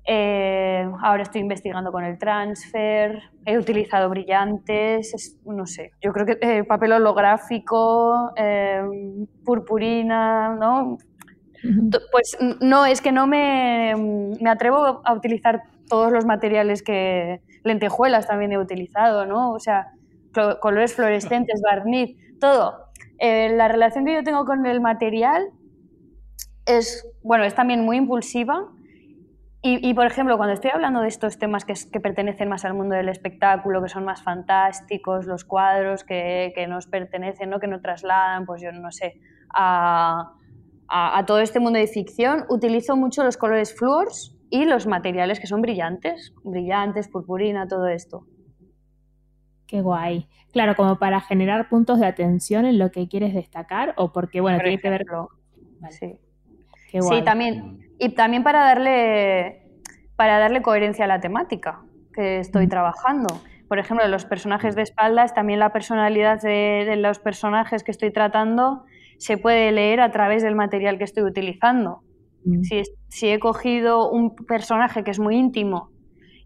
[0.10, 6.38] eh, ahora estoy investigando con el transfer, he utilizado brillantes, no sé, yo creo que
[6.40, 8.82] eh, papel holográfico, eh,
[9.44, 10.98] purpurina, ¿no?
[12.12, 13.96] Pues no, es que no me,
[14.40, 19.52] me, atrevo a utilizar todos los materiales que lentejuelas también he utilizado, ¿no?
[19.52, 19.92] O sea,
[20.62, 22.92] colores fluorescentes, barniz, todo.
[23.20, 25.50] la relación que yo tengo con el material
[26.66, 28.70] es, bueno, es también muy impulsiva
[29.64, 32.96] y, por ejemplo, cuando estoy hablando de estos temas que, que, pertenecen más al mundo
[32.96, 37.60] del espectáculo, que son más fantásticos, los cuadros que, que nos pertenecen, ¿no?
[37.60, 39.20] que nos trasladan, pues yo no sé,
[39.54, 40.32] a,
[40.88, 45.48] a, todo este mundo de ficción, utilizo mucho los colores fluors y los materiales que
[45.48, 48.26] son brillantes, brillantes, purpurina, todo esto.
[49.66, 50.30] Qué guay.
[50.54, 54.60] Claro, como para generar puntos de atención en lo que quieres destacar o porque, bueno,
[54.60, 55.30] tiene que verlo.
[55.90, 56.16] Sí.
[56.90, 57.87] Sí, también.
[58.00, 59.64] Y también para darle,
[60.16, 61.82] para darle coherencia a la temática
[62.14, 62.70] que estoy mm.
[62.70, 63.42] trabajando.
[63.68, 68.84] Por ejemplo, los personajes de espaldas, también la personalidad de, los personajes que estoy tratando
[69.18, 72.02] se puede leer a través del material que estoy utilizando.
[72.46, 72.64] Mm.
[72.64, 75.90] Si, si, he cogido un personaje que es muy íntimo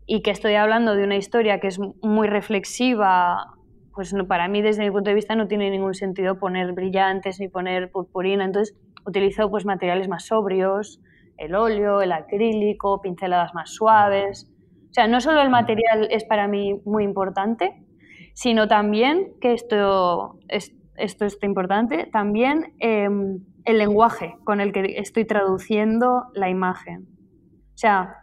[0.08, 3.54] y que estoy hablando de una historia que es muy reflexiva,
[3.94, 7.50] pues para mí desde mi punto de vista no tiene ningún sentido poner brillantes ni
[7.50, 8.46] poner purpurina.
[8.46, 11.02] Entonces utilizo pues materiales más sobrios,
[11.42, 14.50] el óleo, el acrílico, pinceladas más suaves.
[14.90, 17.84] O sea, no solo el material es para mí muy importante,
[18.34, 24.98] sino también, que esto es, esto es importante, también em, el lenguaje con el que
[24.98, 27.08] estoy traduciendo la imagen.
[27.74, 28.18] O sea,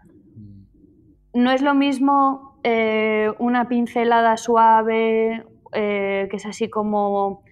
[1.35, 7.42] no es lo mismo eh, una pincelada suave, eh, que es así como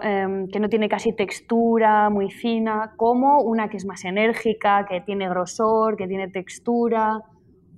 [0.00, 5.02] Em, que no tiene casi textura, muy fina, como una que es más enérgica, que
[5.02, 7.20] tiene grosor, que tiene textura,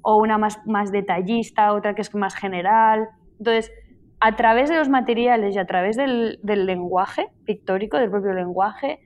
[0.02, 3.08] o una más, más detallista, otra que es más general.
[3.38, 3.72] Entonces,
[4.20, 9.00] a través de los materiales y a través del, del lenguaje pictórico, del propio lenguaje,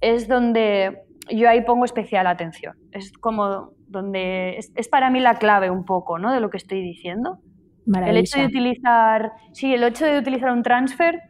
[0.00, 2.76] es donde yo ahí pongo especial atención.
[2.92, 6.32] Es como donde es, es, para mí la clave un poco ¿no?
[6.32, 7.38] de lo que estoy diciendo.
[7.86, 11.20] El hecho de utilizar, sí, el hecho de utilizar un transfer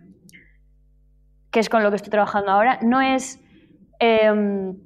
[1.51, 3.41] que es con lo que estoy trabajando ahora, no es,
[3.99, 4.77] em,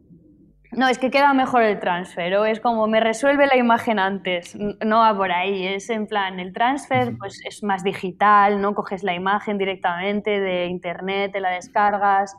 [0.72, 4.56] no, es que queda mejor el transfer, o es como me resuelve la imagen antes,
[4.84, 9.02] no va por ahí, es en plan, el transfer pues es más digital, no coges
[9.02, 12.34] la imagen directamente de internet, te la descargas,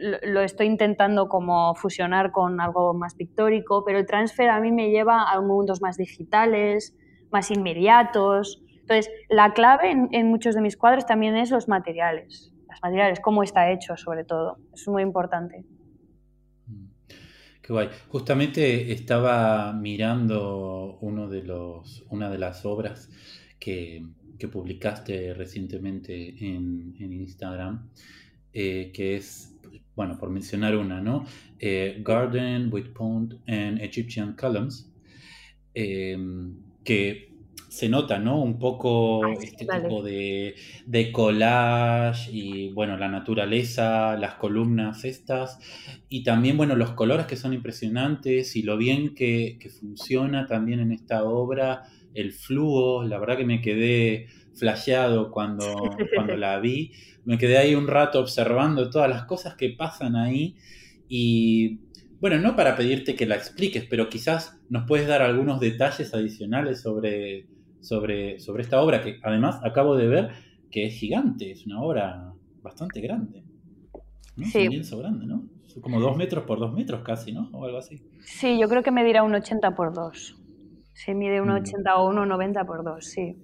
[0.00, 4.90] lo, estoy intentando como fusionar con algo más pictórico, pero el transfer a mí me
[4.90, 6.94] lleva a mundos más digitales,
[7.30, 8.62] más inmediatos.
[8.80, 13.70] Entonces, la clave en muchos de mis cuadros también es los materiales materiales, cómo está
[13.70, 14.58] hecho sobre todo.
[14.72, 15.64] Es muy importante.
[17.64, 17.88] Qué guay.
[18.08, 23.10] Justamente estaba mirando uno de los, una de las obras
[23.58, 24.04] que,
[24.52, 26.12] publicaste recientemente
[26.46, 27.88] en, Instagram,
[28.52, 29.56] eh, que es,
[29.96, 31.24] bueno, por mencionar una, ¿no?
[31.58, 34.92] Eh, Garden with Pond and Egyptian Columns,
[35.72, 36.18] eh,
[36.84, 37.33] que
[37.74, 38.40] se nota, ¿no?
[38.40, 40.54] Un poco este tipo de,
[41.12, 45.58] collage y, bueno, la naturaleza, las columnas estas,
[46.08, 50.92] y también, bueno, los colores que son impresionantes y lo bien que, funciona también en
[50.92, 51.82] esta obra,
[52.14, 56.92] el flujo, la verdad que me quedé flasheado cuando, cuando la vi,
[57.24, 60.54] me quedé ahí un rato observando todas las cosas que pasan ahí
[61.08, 61.80] y
[62.20, 66.80] bueno, no para pedirte que la expliques, pero quizás nos puedes dar algunos detalles adicionales
[66.80, 67.46] sobre,
[67.84, 70.30] sobre, sobre esta obra que además acabo de ver
[70.70, 72.32] que es gigante, es una obra
[72.62, 73.44] bastante grande.
[74.36, 74.58] Sí.
[74.58, 75.44] Es un lienzo grande, ¿no?
[75.80, 77.48] como dos metros por dos metros casi, ¿no?
[77.52, 78.00] O algo así.
[78.20, 80.40] Sí, yo creo que medirá un 80 por 2.
[80.92, 82.00] Se mide un 80 mm.
[82.00, 83.36] o un 90 por 2, sí.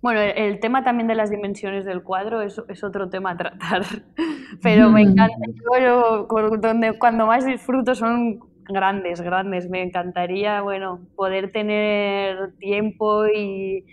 [0.00, 3.82] Bueno, el tema también de las dimensiones del cuadro es, es otro tema a tratar,
[4.62, 5.34] pero me encanta.
[5.80, 6.28] Yo,
[6.60, 9.68] donde, cuando más disfruto son grandes, grandes.
[9.68, 13.84] Me encantaría, bueno, poder tener tiempo y,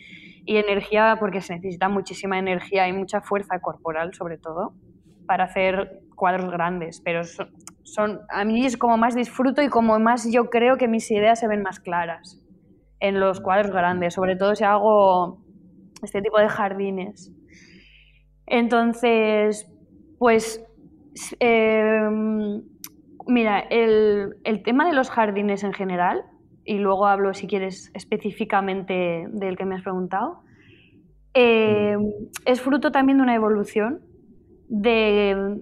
[0.45, 4.73] energía, porque se necesita muchísima energía y mucha fuerza corporal, sobre todo,
[5.25, 7.01] para hacer cuadros grandes.
[7.01, 7.21] Pero
[7.83, 11.39] son, a mí es como más disfruto y como más yo creo que mis ideas
[11.39, 12.41] se ven más claras
[12.99, 15.41] en los cuadros grandes, sobre todo si hago
[16.01, 17.31] este tipo de jardines.
[18.45, 19.69] Entonces,
[20.19, 20.63] pues,
[21.39, 22.63] em,
[23.27, 26.23] mira, el, el, tema de los jardines en general,
[26.65, 30.41] y luego hablo, si quieres, específicamente del que me has preguntado,
[31.33, 32.11] em,
[32.45, 34.01] es fruto también de una evolución
[34.69, 35.61] de,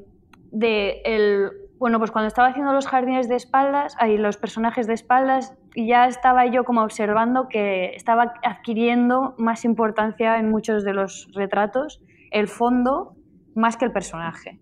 [0.51, 4.93] de el, bueno, pues cuando estaba haciendo los jardines de espaldas, ahí los personajes de
[4.93, 11.29] espaldas, ya estaba yo como observando que estaba adquiriendo más importancia en muchos de los
[11.33, 12.01] retratos
[12.31, 13.15] el fondo
[13.55, 14.59] más que el personaje.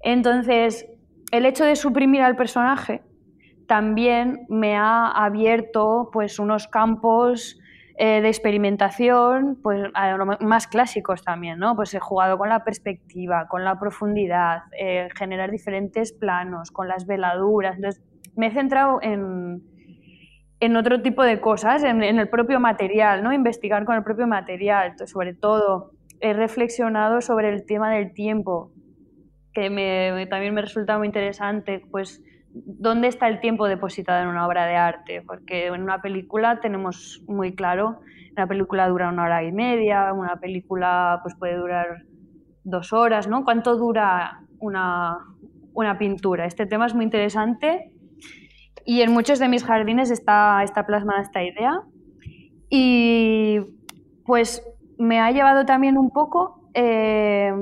[0.00, 0.86] Entonces,
[1.30, 3.02] el hecho de suprimir al personaje
[3.66, 7.58] también me ha abierto pues unos campos
[8.00, 9.90] eh, de experimentación, pues
[10.40, 11.74] más clásicos también, ¿no?
[11.74, 17.06] Pues he jugado con la perspectiva, con la profundidad, eh, generar diferentes planos, con las
[17.06, 17.76] veladuras.
[18.36, 19.64] Me he centrado en,
[20.60, 23.32] en otro tipo de cosas, en, el propio material, ¿no?
[23.32, 25.90] Investigar con el propio material, sobre todo.
[26.20, 28.70] He reflexionado sobre el tema del tiempo,
[29.52, 32.22] que me, también me resulta muy interesante, pues
[32.52, 37.22] dónde está el tiempo depositado en una obra de arte, porque en una película tenemos
[37.26, 38.00] muy claro,
[38.32, 42.04] una película dura una hora y media, una película pues puede durar
[42.64, 43.44] dos horas, ¿no?
[43.44, 45.18] ¿Cuánto dura una,
[45.72, 46.46] una pintura?
[46.46, 47.92] Este tema es muy interesante
[48.84, 51.82] y en muchos de mis jardines está, está plasmada esta idea
[52.70, 53.60] y
[54.24, 54.62] pues
[54.98, 57.52] me ha llevado también un poco eh,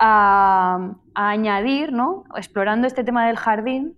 [0.00, 2.24] a, añadir, ¿no?
[2.36, 3.94] explorando este tema del jardín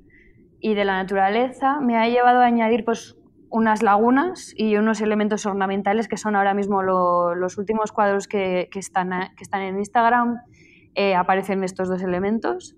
[0.60, 3.16] y de la naturaleza, me ha llevado a añadir pues,
[3.48, 8.78] unas lagunas y unos elementos ornamentales que son ahora mismo los últimos cuadros que, que,
[8.78, 10.40] están, que están en Instagram.
[10.94, 12.76] Eh, aparecen estos dos elementos.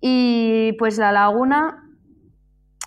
[0.00, 1.90] Y pues la laguna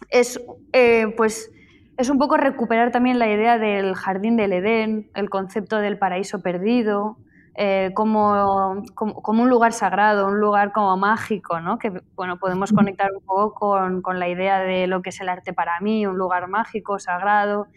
[0.10, 0.42] es,
[0.74, 1.52] eh, pues,
[1.98, 6.42] es un poco recuperar también la idea del jardín del Edén, el concepto del paraíso
[6.42, 7.18] perdido,
[7.60, 11.80] eh, como, como, un lugar sagrado, un lugar como mágico, ¿no?
[11.80, 15.28] que bueno, podemos conectar un poco con, con, la idea de lo que es el
[15.28, 17.68] arte para mí, un lugar mágico, sagrado.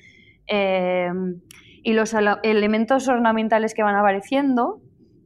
[0.46, 1.10] Eh,
[1.82, 4.82] y los elementos ornamentales que van apareciendo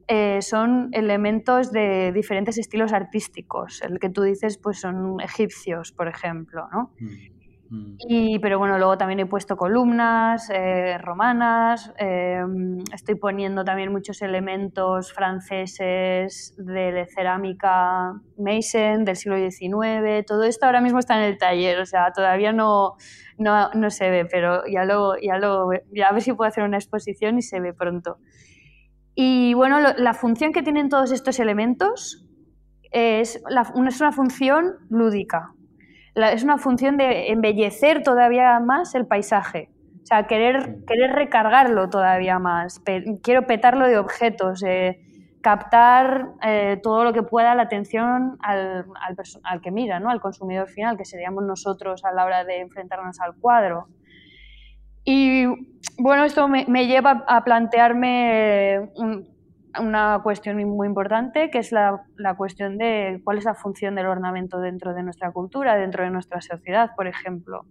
[0.07, 3.81] eh, son elementos de diferentes estilos artísticos.
[3.81, 6.69] El que tú dices pues son egipcios, por ejemplo.
[6.71, 6.91] ¿no?
[6.99, 7.34] Mm.
[7.69, 7.95] Mm.
[8.07, 14.21] Y, pero bueno, luego también he puesto columnas eh, romanas, em, estoy poniendo también muchos
[14.21, 21.37] elementos franceses de, cerámica Mason del siglo XIX, todo esto ahora mismo está en el
[21.37, 22.95] taller, o sea, todavía no,
[23.37, 26.63] no, no se ve, pero ya, lo, ya, lo, ya a ver si puedo hacer
[26.63, 28.19] una exposición y se ve pronto.
[29.15, 32.25] Y bueno, la función que tienen todos estos elementos
[32.91, 35.54] es, la, es una función lúdica,
[36.15, 39.69] es una función de embellecer todavía más el paisaje.
[40.03, 42.81] O sea, querer, querer recargarlo todavía más.
[43.23, 44.99] quiero petarlo de objetos, eh,
[45.41, 48.85] captar eh, todo lo que pueda la atención al,
[49.43, 50.09] al, que mira, ¿no?
[50.09, 53.87] al consumidor final, que seríamos nosotros a la hora de enfrentarnos al cuadro.
[55.03, 55.45] Y
[55.97, 59.34] bueno, esto me, me lleva a plantearme un,
[59.79, 64.07] una cuestión muy importante, que es la, la, cuestión de cuál es la función del
[64.07, 67.65] ornamento dentro de nuestra cultura, dentro de nuestra sociedad, por ejemplo.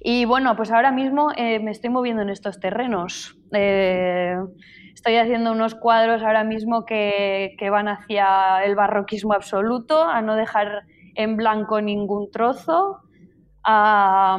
[0.00, 3.38] Y bueno, pues ahora mismo eh, me estoy moviendo en estos terrenos.
[3.52, 4.36] Eh,
[4.94, 10.36] estoy haciendo unos cuadros ahora mismo que, que, van hacia el barroquismo absoluto, a no
[10.36, 13.00] dejar en blanco ningún trozo,
[13.64, 14.38] a,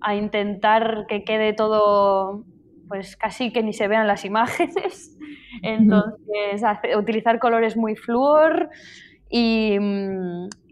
[0.00, 2.44] a intentar que quede todo
[2.94, 5.18] pues casi que ni se vean las imágenes.
[5.62, 6.62] Entonces,
[6.96, 8.70] utilizar colores muy fluor
[9.28, 9.76] y,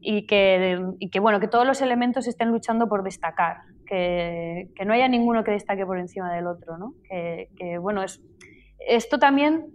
[0.00, 4.84] y, que, y, que, bueno, que todos los elementos estén luchando por destacar, que, que,
[4.84, 6.78] no haya ninguno que destaque por encima del otro.
[6.78, 6.94] ¿no?
[7.10, 8.22] Que, que bueno, es,
[8.86, 9.72] esto también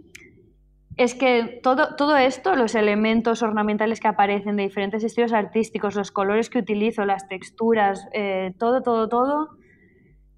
[0.95, 6.11] es que todo, todo esto, los elementos ornamentales que aparecen de diferentes estilos artísticos, los
[6.11, 9.56] colores que utilizo, las texturas, eh, todo, todo, todo,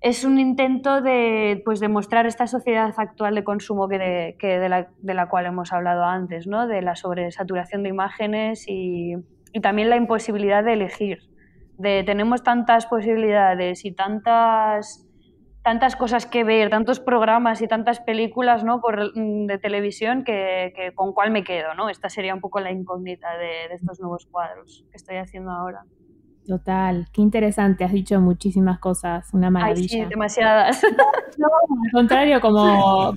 [0.02, 4.70] es un intento de pues, demostrar esta sociedad actual de consumo que de, que de,
[4.70, 6.68] la, de, la, cual hemos hablado antes, ¿no?
[6.68, 9.16] de la sobresaturación de imágenes y,
[9.62, 11.20] también la imposibilidad de elegir.
[11.78, 15.06] De, tenemos tantas posibilidades y tantas
[15.62, 18.80] tantas cosas que ver, tantos programas y tantas películas ¿no?
[18.80, 21.74] Por, mm, de televisión que, con cuál me quedo.
[21.74, 21.90] ¿no?
[21.90, 25.84] Esta sería un poco la incógnita de, estos nuevos cuadros que estoy haciendo ahora.
[26.50, 29.88] Total, qué interesante, has dicho muchísimas cosas, una maravilla.
[29.88, 30.82] sí, demasiadas.
[31.38, 33.16] No, al contrario, como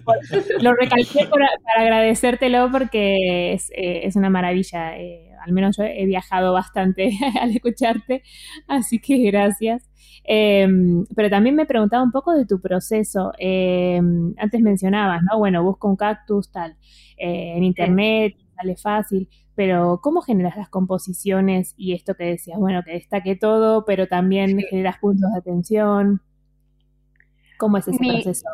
[0.60, 4.96] lo recalqué para, agradecértelo porque es, eh, es una maravilla.
[4.96, 7.10] Eh, al menos yo he viajado bastante
[7.40, 8.22] al escucharte,
[8.68, 9.90] así que gracias.
[10.24, 13.32] Em, pero también me preguntaba un poco de tu proceso.
[13.38, 15.38] Em, antes mencionabas, ¿no?
[15.38, 16.76] Bueno, busco un cactus, tal,
[17.16, 22.58] eh, en internet, sale fácil, pero ¿cómo generas las composiciones y esto que decías?
[22.58, 26.22] Bueno, que destaque todo, pero también generas puntos de atención.
[27.58, 28.48] ¿Cómo es ese proceso?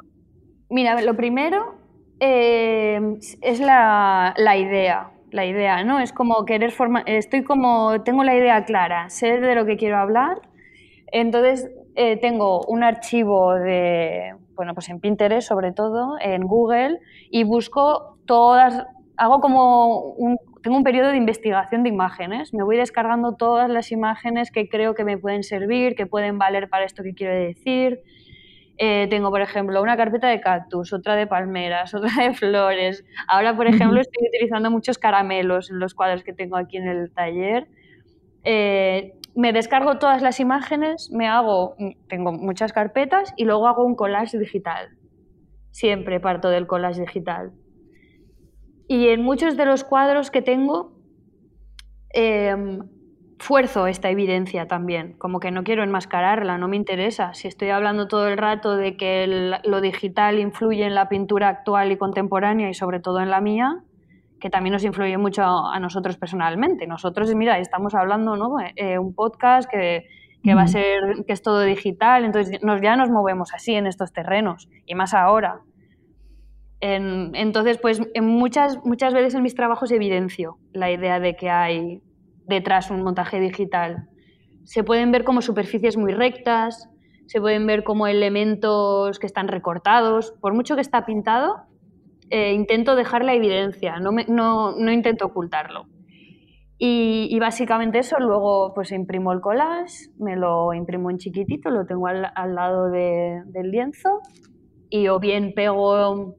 [0.70, 1.74] Mira, lo primero
[2.20, 6.00] em, es la, la idea la idea, ¿no?
[6.00, 9.98] Es como querer formar, estoy como, tengo la idea clara, sé de lo que quiero
[9.98, 10.40] hablar,
[11.12, 17.44] entonces eh, tengo un archivo de, bueno, pues en Pinterest sobre todo, en Google, y
[17.44, 18.86] busco todas,
[19.16, 23.92] hago como un, tengo un periodo de investigación de imágenes, me voy descargando todas las
[23.92, 28.02] imágenes que creo que me pueden servir, que pueden valer para esto que quiero decir,
[28.80, 33.04] eh, tengo, por ejemplo, una carpeta de cactus, otra de palmeras, otra de flores.
[33.26, 37.10] Ahora, por ejemplo, estoy utilizando muchos caramelos en los cuadros que tengo aquí en el
[37.12, 37.66] taller.
[38.44, 41.76] Eh, me descargo todas las imágenes, me hago,
[42.08, 44.90] tengo muchas carpetas y luego hago un collage digital.
[45.70, 47.52] Siempre parto del collage digital.
[48.88, 50.92] Y en muchos de los cuadros que tengo,
[52.10, 52.80] em,
[53.38, 57.34] fuerzo esta evidencia también, como que no quiero enmascararla, no me interesa.
[57.34, 61.92] Si estoy hablando todo el rato de que lo digital influye en la pintura actual
[61.92, 63.84] y contemporánea y sobre todo en la mía,
[64.40, 66.86] que también nos influye mucho a, nosotros personalmente.
[66.86, 68.56] Nosotros, mira, estamos hablando, ¿no?
[68.76, 70.06] Eh, un podcast que,
[70.54, 74.12] va a ser, que es todo digital, entonces nos, ya nos movemos así en estos
[74.12, 75.60] terrenos, y más ahora.
[76.80, 82.02] Entonces, pues en muchas, muchas veces en mis trabajos evidencio la idea de que hay
[82.46, 84.08] detrás un montaje digital.
[84.64, 86.88] Se pueden ver como superficies muy rectas,
[87.26, 90.32] se pueden ver como elementos que están recortados.
[90.40, 91.56] Por mucho que está pintado,
[92.30, 95.86] eh, intento dejar la evidencia, no, no, intento ocultarlo.
[96.80, 102.06] Y, básicamente eso, luego pues imprimo el collage, me lo imprimo en chiquitito, lo tengo
[102.06, 104.20] al, lado del lienzo
[104.88, 106.36] y o bien pego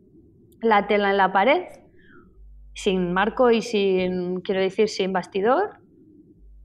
[0.62, 1.64] la tela en la pared
[2.74, 5.80] sin marco y sin, quiero decir, sin bastidor,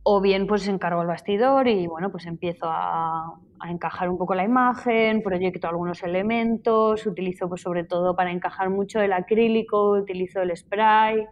[0.04, 4.44] o bien pues encargo el bastidor y bueno, pues empiezo a, encajar un poco la
[4.44, 10.54] imagen, proyecto algunos elementos, utilizo pues sobre todo para encajar mucho el acrílico, utilizo el
[10.54, 11.24] spray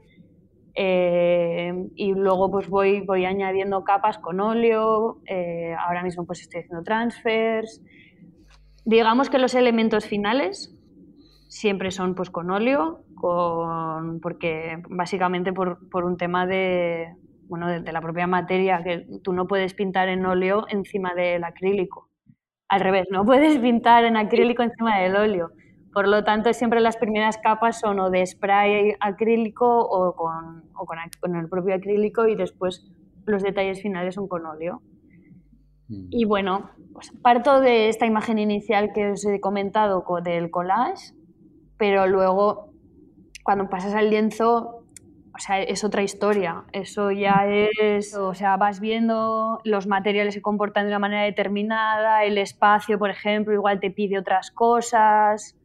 [0.74, 6.62] eh, y luego pues voy, voy añadiendo capas con óleo, eh, ahora mismo pues estoy
[6.62, 7.82] haciendo transfers.
[8.86, 10.74] Digamos que los elementos finales
[11.52, 17.14] siempre son pues con óleo, con, porque básicamente por, por un tema de,
[17.46, 22.08] bueno, de, la propia materia, que tú no puedes pintar en óleo encima del acrílico.
[22.68, 25.50] Al revés, no puedes pintar en acrílico encima del óleo.
[25.92, 30.86] Por lo tanto, siempre las primeras capas son o de spray acrílico o con, o
[30.86, 32.90] con, el propio acrílico y después
[33.26, 34.80] los detalles finales son con óleo.
[35.88, 36.06] Mm.
[36.08, 41.12] Y bueno, pues parto de esta imagen inicial que os he comentado del collage,
[41.82, 42.72] pero luego
[43.42, 44.84] cuando pasas al lienzo
[45.34, 46.62] o sea, es otra historia.
[46.70, 52.22] Eso ya es, o sea, vas viendo los materiales se comportan de una manera determinada,
[52.22, 55.56] el espacio, por ejemplo, igual te pide otras cosas.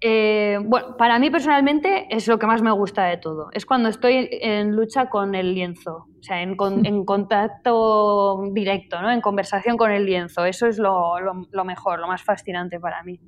[0.00, 3.50] Eh, bueno, para mí personalmente es lo que más me gusta de todo.
[3.52, 6.56] Es cuando estoy en lucha con el lienzo, o sea, en,
[6.86, 9.10] en contacto directo, ¿no?
[9.10, 10.46] en conversación con el lienzo.
[10.46, 13.20] Eso es lo, lo mejor, lo más fascinante para mí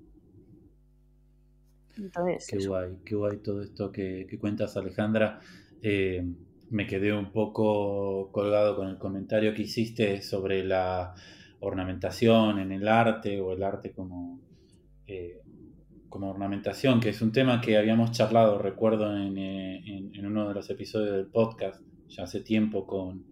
[2.49, 5.41] qué guay, qué guay todo esto que, cuentas, Alejandra.
[5.83, 6.25] Eh,
[6.71, 11.15] me quedé un poco colgado con el comentario que hiciste sobre la
[11.61, 14.41] ornamentación en el arte o el arte como,
[15.07, 15.41] eh,
[16.09, 20.55] como ornamentación, que es un tema que habíamos charlado, recuerdo, en, eh, en, uno de
[20.55, 23.25] los episodios del podcast, ya hace tiempo, con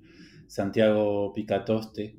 [0.47, 2.17] Santiago Picatoste,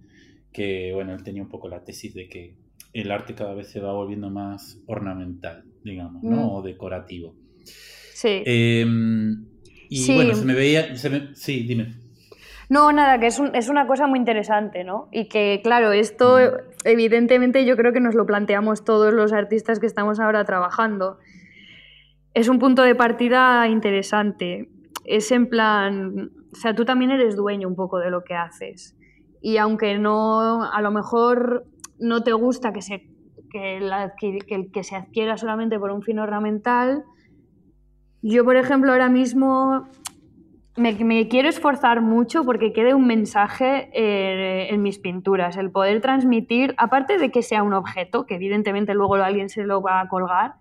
[0.51, 2.55] que bueno, él tenía un poco la tesis de que
[2.93, 6.35] el arte cada vez se va volviendo más ornamental, digamos, ¿no?
[6.35, 6.49] Mm.
[6.49, 7.35] O decorativo.
[8.13, 8.43] Sí.
[8.45, 9.45] Em,
[9.89, 10.95] y bueno, se me veía.
[11.33, 11.95] sí, dime.
[12.69, 15.07] No, nada, que es, es, una cosa muy interesante, ¿no?
[15.11, 16.87] Y que, claro, esto mm.
[16.87, 21.17] evidentemente yo creo que nos lo planteamos todos los artistas que estamos ahora trabajando.
[22.33, 24.69] Es un punto de partida interesante.
[25.03, 28.95] Es en plan, o sea, tú también eres dueño un poco de lo que haces.
[29.41, 31.65] Y aunque no, a lo mejor
[31.97, 33.07] no te gusta que se
[33.49, 37.03] que, el que se adquiera solamente por un fin ornamental.
[38.21, 39.87] Yo, por ejemplo, ahora mismo
[40.79, 46.73] me, quiero esforzar mucho porque quede un mensaje eh, en mis pinturas, el poder transmitir,
[46.77, 50.53] aparte de que sea un objeto, que evidentemente luego alguien se lo va a colgar,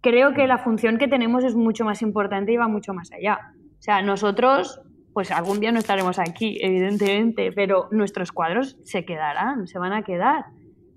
[0.00, 3.52] creo que la función que tenemos es mucho más importante y va mucho más allá.
[3.78, 4.80] O sea, nosotros,
[5.12, 10.02] pues algún día no estaremos aquí, evidentemente, pero nuestros cuadros se quedarán, se van a
[10.02, 10.46] quedar,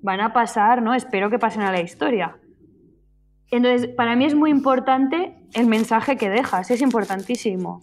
[0.02, 0.94] van a pasar, ¿no?
[0.94, 2.38] Espero que pasen a la historia.
[3.52, 7.82] Entonces, para mí es muy importante el mensaje que dejas, es importantísimo.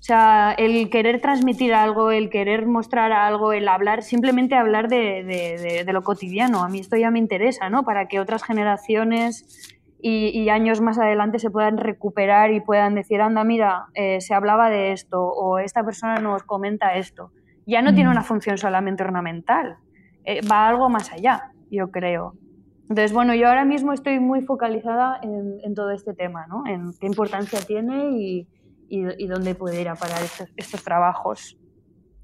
[0.00, 5.84] O sea, el querer transmitir algo, el querer mostrar algo, el hablar, simplemente hablar de,
[5.86, 6.64] lo cotidiano.
[6.64, 7.84] A mí esto ya me interesa, ¿no?
[7.84, 13.44] Para que otras generaciones y, años más adelante se puedan recuperar y puedan decir, anda,
[13.44, 17.30] mira, eh, se hablaba de esto o esta persona nos comenta esto.
[17.66, 18.12] Ya no tiene mm.
[18.12, 19.76] una función solamente ornamental,
[20.24, 22.34] eh, va algo más allá, yo creo.
[22.82, 26.66] Entonces, bueno, yo ahora mismo estoy muy focalizada en, todo este tema, ¿no?
[26.66, 28.48] En qué importancia tiene y,
[28.88, 30.18] y, dónde puede ir a parar
[30.56, 31.56] estos, trabajos.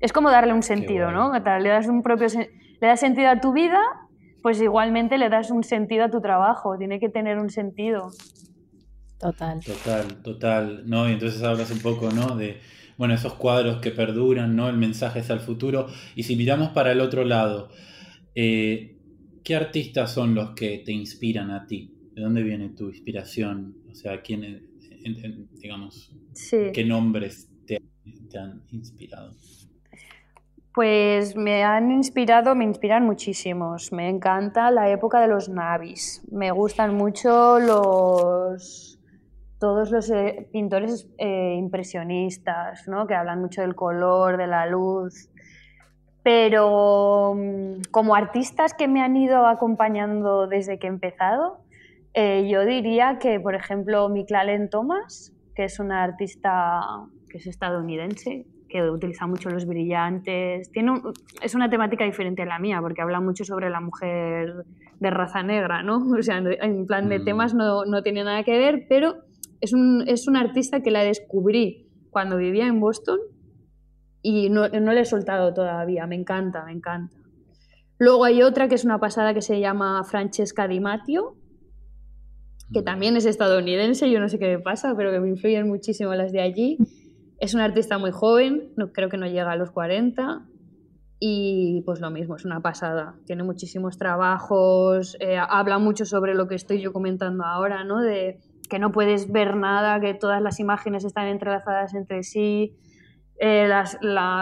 [0.01, 1.33] Es como darle un sentido, ¿no?
[1.33, 2.27] Le das un propio
[2.81, 3.81] le das sentido a tu vida,
[4.43, 8.11] pues igualmente le das un sentido a tu trabajo, tiene que tener un sentido.
[9.19, 9.61] Total.
[9.65, 11.09] Total, total, ¿no?
[11.09, 12.37] Y entonces hablas un poco, ¿no?
[12.37, 12.61] De,
[12.97, 14.69] bueno, esos cuadros que perduran, ¿no?
[14.69, 15.87] El mensaje es al futuro.
[16.15, 17.69] Y si miramos para el otro lado,
[18.35, 18.97] eh,
[19.45, 21.93] ¿qué artistas son los que te inspiran a ti?
[22.15, 23.77] ¿De dónde viene tu inspiración?
[23.91, 24.69] O sea, ¿quién,
[25.61, 26.11] digamos,
[26.73, 27.81] ¿Qué nombres te,
[28.39, 29.33] han inspirado?
[30.75, 33.93] Pues me han inspirado, me inspiran muchísimos.
[33.93, 36.23] Me encanta la época de los navis.
[36.31, 38.96] Me gustan mucho los
[39.59, 43.07] todos los eh, pintores eh, impresionistas, ¿no?
[43.07, 45.31] que hablan mucho del color, de la luz.
[46.23, 51.59] Pero mm, como artistas que me han ido acompañando desde que he empezado,
[52.15, 56.83] eh, yo diría que, por ejemplo, Miklalen Thomas que es una artista
[57.31, 60.71] que es estadounidense, que utiliza mucho los brillantes.
[60.71, 61.01] Tiene
[61.43, 64.65] es una temática diferente a la mía, porque habla mucho sobre la mujer
[65.01, 65.99] de raza negra, ¿no?
[66.19, 67.25] O sea, en plan de mm.
[67.25, 69.17] temas no, no tiene nada que ver, pero
[69.61, 73.19] es un, es una artista que la descubrí cuando vivía en Boston
[74.23, 76.07] y no, no le he soltado todavía.
[76.07, 77.17] Me encanta, me encanta.
[77.99, 81.37] Luego hay otra que es una pasada que se llama Francesca Di Mattio,
[82.73, 86.15] que también es estadounidense, yo no sé qué me pasa, pero que me influyen muchísimo
[86.15, 86.79] las de allí.
[87.39, 90.47] Es una artista muy joven, no, creo que no llega a los 40,
[91.19, 93.15] y pues lo mismo, es una pasada.
[93.25, 98.03] Tiene muchísimos trabajos, eh, habla mucho sobre lo que estoy yo comentando ahora, ¿no?
[98.03, 102.77] De que no puedes ver nada, que todas las imágenes están entrelazadas entre sí.
[103.39, 103.99] Eh, las,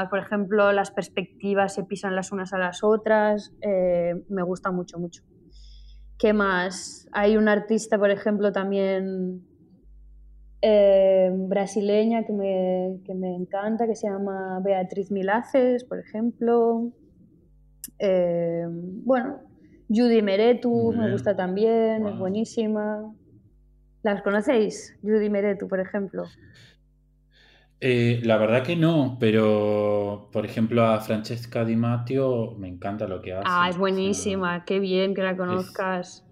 [0.08, 3.52] por ejemplo, las perspectivas se pisan las unas a las otras.
[3.60, 5.22] Eh, me gusta mucho, mucho.
[6.18, 7.08] ¿Qué más?
[7.12, 9.44] Hay una artista, por ejemplo, también
[10.62, 16.92] eh, brasileña que me, encanta, que se llama Beatriz Milaces, por ejemplo.
[17.98, 19.40] Bueno,
[19.88, 23.12] Judy Meretu me gusta también, es buenísima.
[24.04, 24.94] ¿Las conocéis?
[25.02, 26.24] Judy Meretu, por ejemplo.
[27.80, 33.22] Eh, la verdad que no, pero por ejemplo a Francesca Di Matteo me encanta lo
[33.22, 33.46] que hace.
[33.46, 36.22] Ah, es buenísima, qué bien que la conozcas.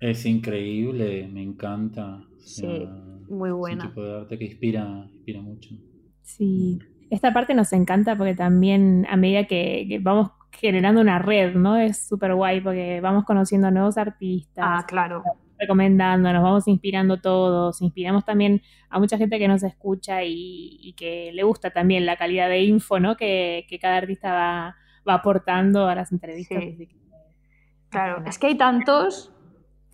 [0.00, 2.24] Es, increíble, me encanta.
[2.38, 2.88] sí,
[3.28, 3.84] muy buena.
[3.84, 5.70] Es un tipo de arte que inspira, inspira mucho.
[6.22, 11.76] Sí, esta parte nos encanta porque también a medida que, vamos generando una red, ¿no?
[11.76, 14.64] Es súper guay porque vamos conociendo nuevos artistas.
[14.66, 15.22] Ah, claro
[15.58, 21.30] recomendando, nos vamos inspirando todos, inspiramos también a mucha gente que nos escucha y, que
[21.32, 23.16] le gusta también la calidad de info ¿no?
[23.16, 24.76] que, cada artista va,
[25.06, 26.62] aportando a las entrevistas.
[27.90, 29.32] Claro, es que hay tantos.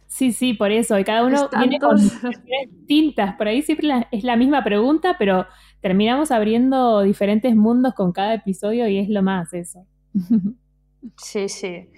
[0.06, 4.36] Sí, sí, por eso, y cada uno viene con distintas, por ahí siempre es la
[4.36, 5.46] misma pregunta, pero
[5.80, 9.86] terminamos abriendo diferentes mundos con cada episodio y es lo más eso.
[11.16, 11.88] Sí, sí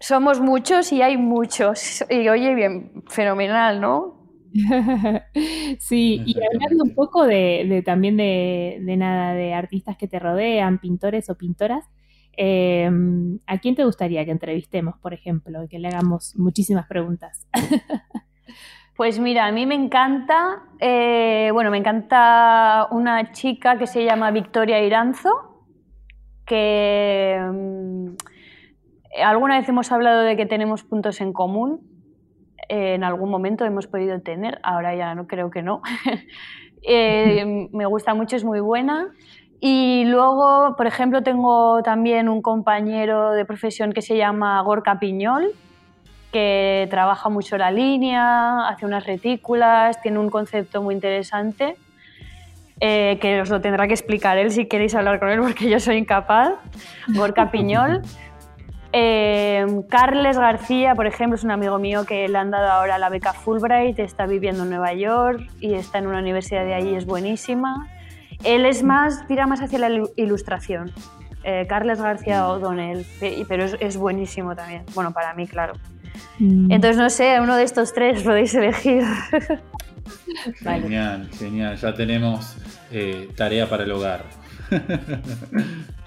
[0.00, 2.04] somos muchos y hay muchos.
[2.10, 4.18] Y oye, bien, fenomenal, ¿no?
[5.78, 11.28] sí, y hablando un poco de, también de, nada, de artistas que te rodean, pintores
[11.30, 11.84] o pintoras,
[12.32, 17.46] em, ¿a quién te gustaría que entrevistemos, por ejemplo, y que le hagamos muchísimas preguntas?
[18.98, 24.32] Pues mira, a mí me encanta, eh, bueno, me encanta una chica que se llama
[24.32, 25.30] Victoria Iranzo,
[26.44, 28.16] que em,
[29.16, 31.80] alguna vez hemos hablado de que tenemos puntos en común.
[32.68, 35.82] en algún momento hemos podido tener, ahora ya no creo que no.
[36.82, 39.08] Eh, me gusta mucho, es muy buena.
[39.60, 45.50] Y luego, por ejemplo, tengo también un compañero de profesión que se llama Gorka Piñol,
[46.32, 51.76] que trabaja mucho la línea, hace unas retículas, tiene un concepto muy interesante.
[52.80, 55.80] Eh, que os lo tendrá que explicar él si queréis hablar con él porque yo
[55.80, 56.52] soy incapaz,
[57.08, 58.02] Gorka Piñol.
[58.92, 63.10] Eh, Carles García, por ejemplo, es un amigo mío que le han dado ahora la
[63.10, 67.04] beca Fulbright, está viviendo en Nueva York y está en una universidad de allí, es
[67.04, 67.88] buenísima.
[68.44, 70.92] Él es más, tira más hacia la ilustración.
[71.44, 73.06] Eh, Carles García O'Donnell,
[73.48, 74.84] pero es, buenísimo también.
[74.94, 75.74] Bueno, para mí, claro.
[76.38, 76.70] Mm.
[76.70, 79.04] Entonces, no sé, uno de estos tres podéis elegir.
[80.62, 81.76] Genial, genial.
[81.76, 82.56] Ya tenemos
[82.90, 84.24] eh, tarea para el hogar.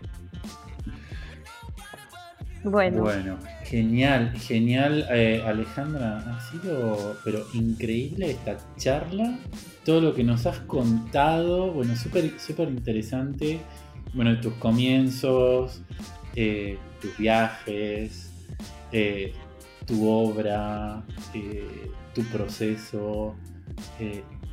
[2.64, 3.02] Bueno.
[3.02, 6.20] Bueno, genial, genial, eh, Alejandra.
[6.20, 9.40] Ha sido, pero increíble esta charla.
[9.84, 13.60] Todo lo que nos has contado, bueno, súper súper interesante.
[14.14, 15.82] Bueno, tus comienzos,
[16.36, 18.32] eh, tus viajes,
[18.92, 19.34] eh,
[19.88, 21.04] tu obra,
[22.14, 23.36] tu proceso.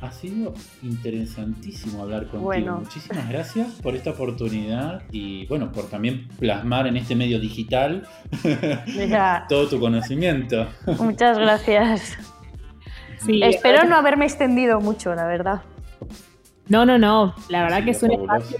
[0.01, 2.77] Ha sido interesantísimo hablar contigo.
[2.77, 8.07] Muchísimas gracias por esta oportunidad y bueno, por también plasmar en este medio digital
[9.49, 10.67] todo tu conocimiento.
[10.99, 12.17] Muchas gracias.
[13.27, 15.61] Espero no haberme extendido mucho, la verdad.
[16.69, 17.33] No, no, no.
[17.49, 18.57] La verdad que es un espacio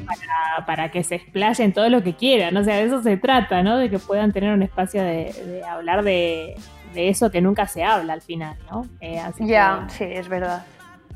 [0.66, 2.58] para, que se explayen todo lo que quieran.
[2.58, 3.78] O sea, de eso se trata, ¿no?
[3.78, 6.56] De que puedan tener un espacio de, hablar de,
[6.96, 8.88] eso que nunca se habla al final, ¿no?
[9.00, 10.66] Eh, ya, sí, es verdad.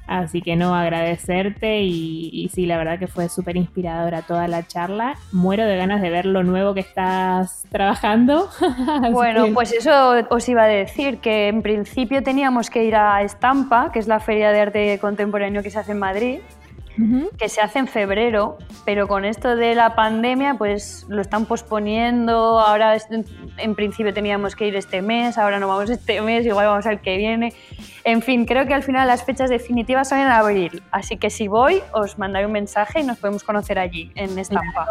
[0.07, 5.15] Así que no, agradecerte y, sí, la verdad que fue súper inspiradora toda la charla.
[5.31, 8.49] Muero de ganas de ver lo nuevo que estás trabajando.
[9.11, 13.91] bueno, pues eso os iba a decir, que en principio teníamos que ir a Estampa,
[13.91, 16.39] que es la feria de arte contemporáneo que se hace en Madrid
[17.37, 22.59] que se hace en febrero, pero con esto de la pandemia pues lo están posponiendo,
[22.59, 22.95] ahora
[23.57, 27.01] en principio teníamos que ir este mes, ahora no vamos este mes, igual vamos al
[27.01, 27.53] que viene.
[28.03, 31.47] En fin, creo que al final las fechas definitivas son en abril, así que si
[31.47, 34.87] voy os mandaré un mensaje y nos podemos conocer allí, en Estampa.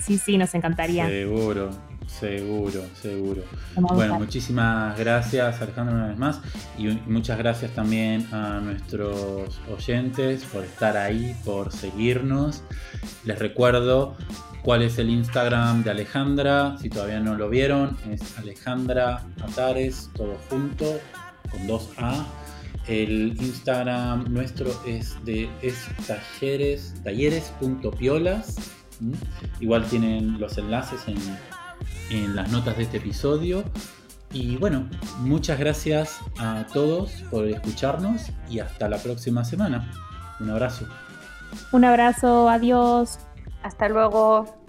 [0.00, 1.06] Sí, sí, nos encantaría.
[1.08, 1.70] Seguro.
[2.18, 3.42] Seguro, seguro.
[3.74, 6.40] Bueno, muchísimas gracias Alejandro una vez más
[6.78, 12.62] y muchas gracias también a nuestros oyentes por estar ahí, por seguirnos.
[13.24, 14.16] Les recuerdo
[14.62, 20.36] cuál es el Instagram de Alejandra, si todavía no lo vieron, es Alejandra Atares, todo
[20.48, 21.00] junto,
[21.50, 22.24] con dos A.
[22.86, 28.56] El Instagram nuestro es de es talleres, talleres.piolas.
[29.58, 31.16] Igual tienen los enlaces en
[32.10, 33.64] en las notas de este episodio.
[34.32, 34.88] Y bueno,
[35.20, 39.90] muchas gracias a todos por escucharnos y hasta la próxima semana.
[40.40, 40.86] Un abrazo.
[41.72, 43.18] Un abrazo, adiós.
[43.62, 44.63] Hasta luego.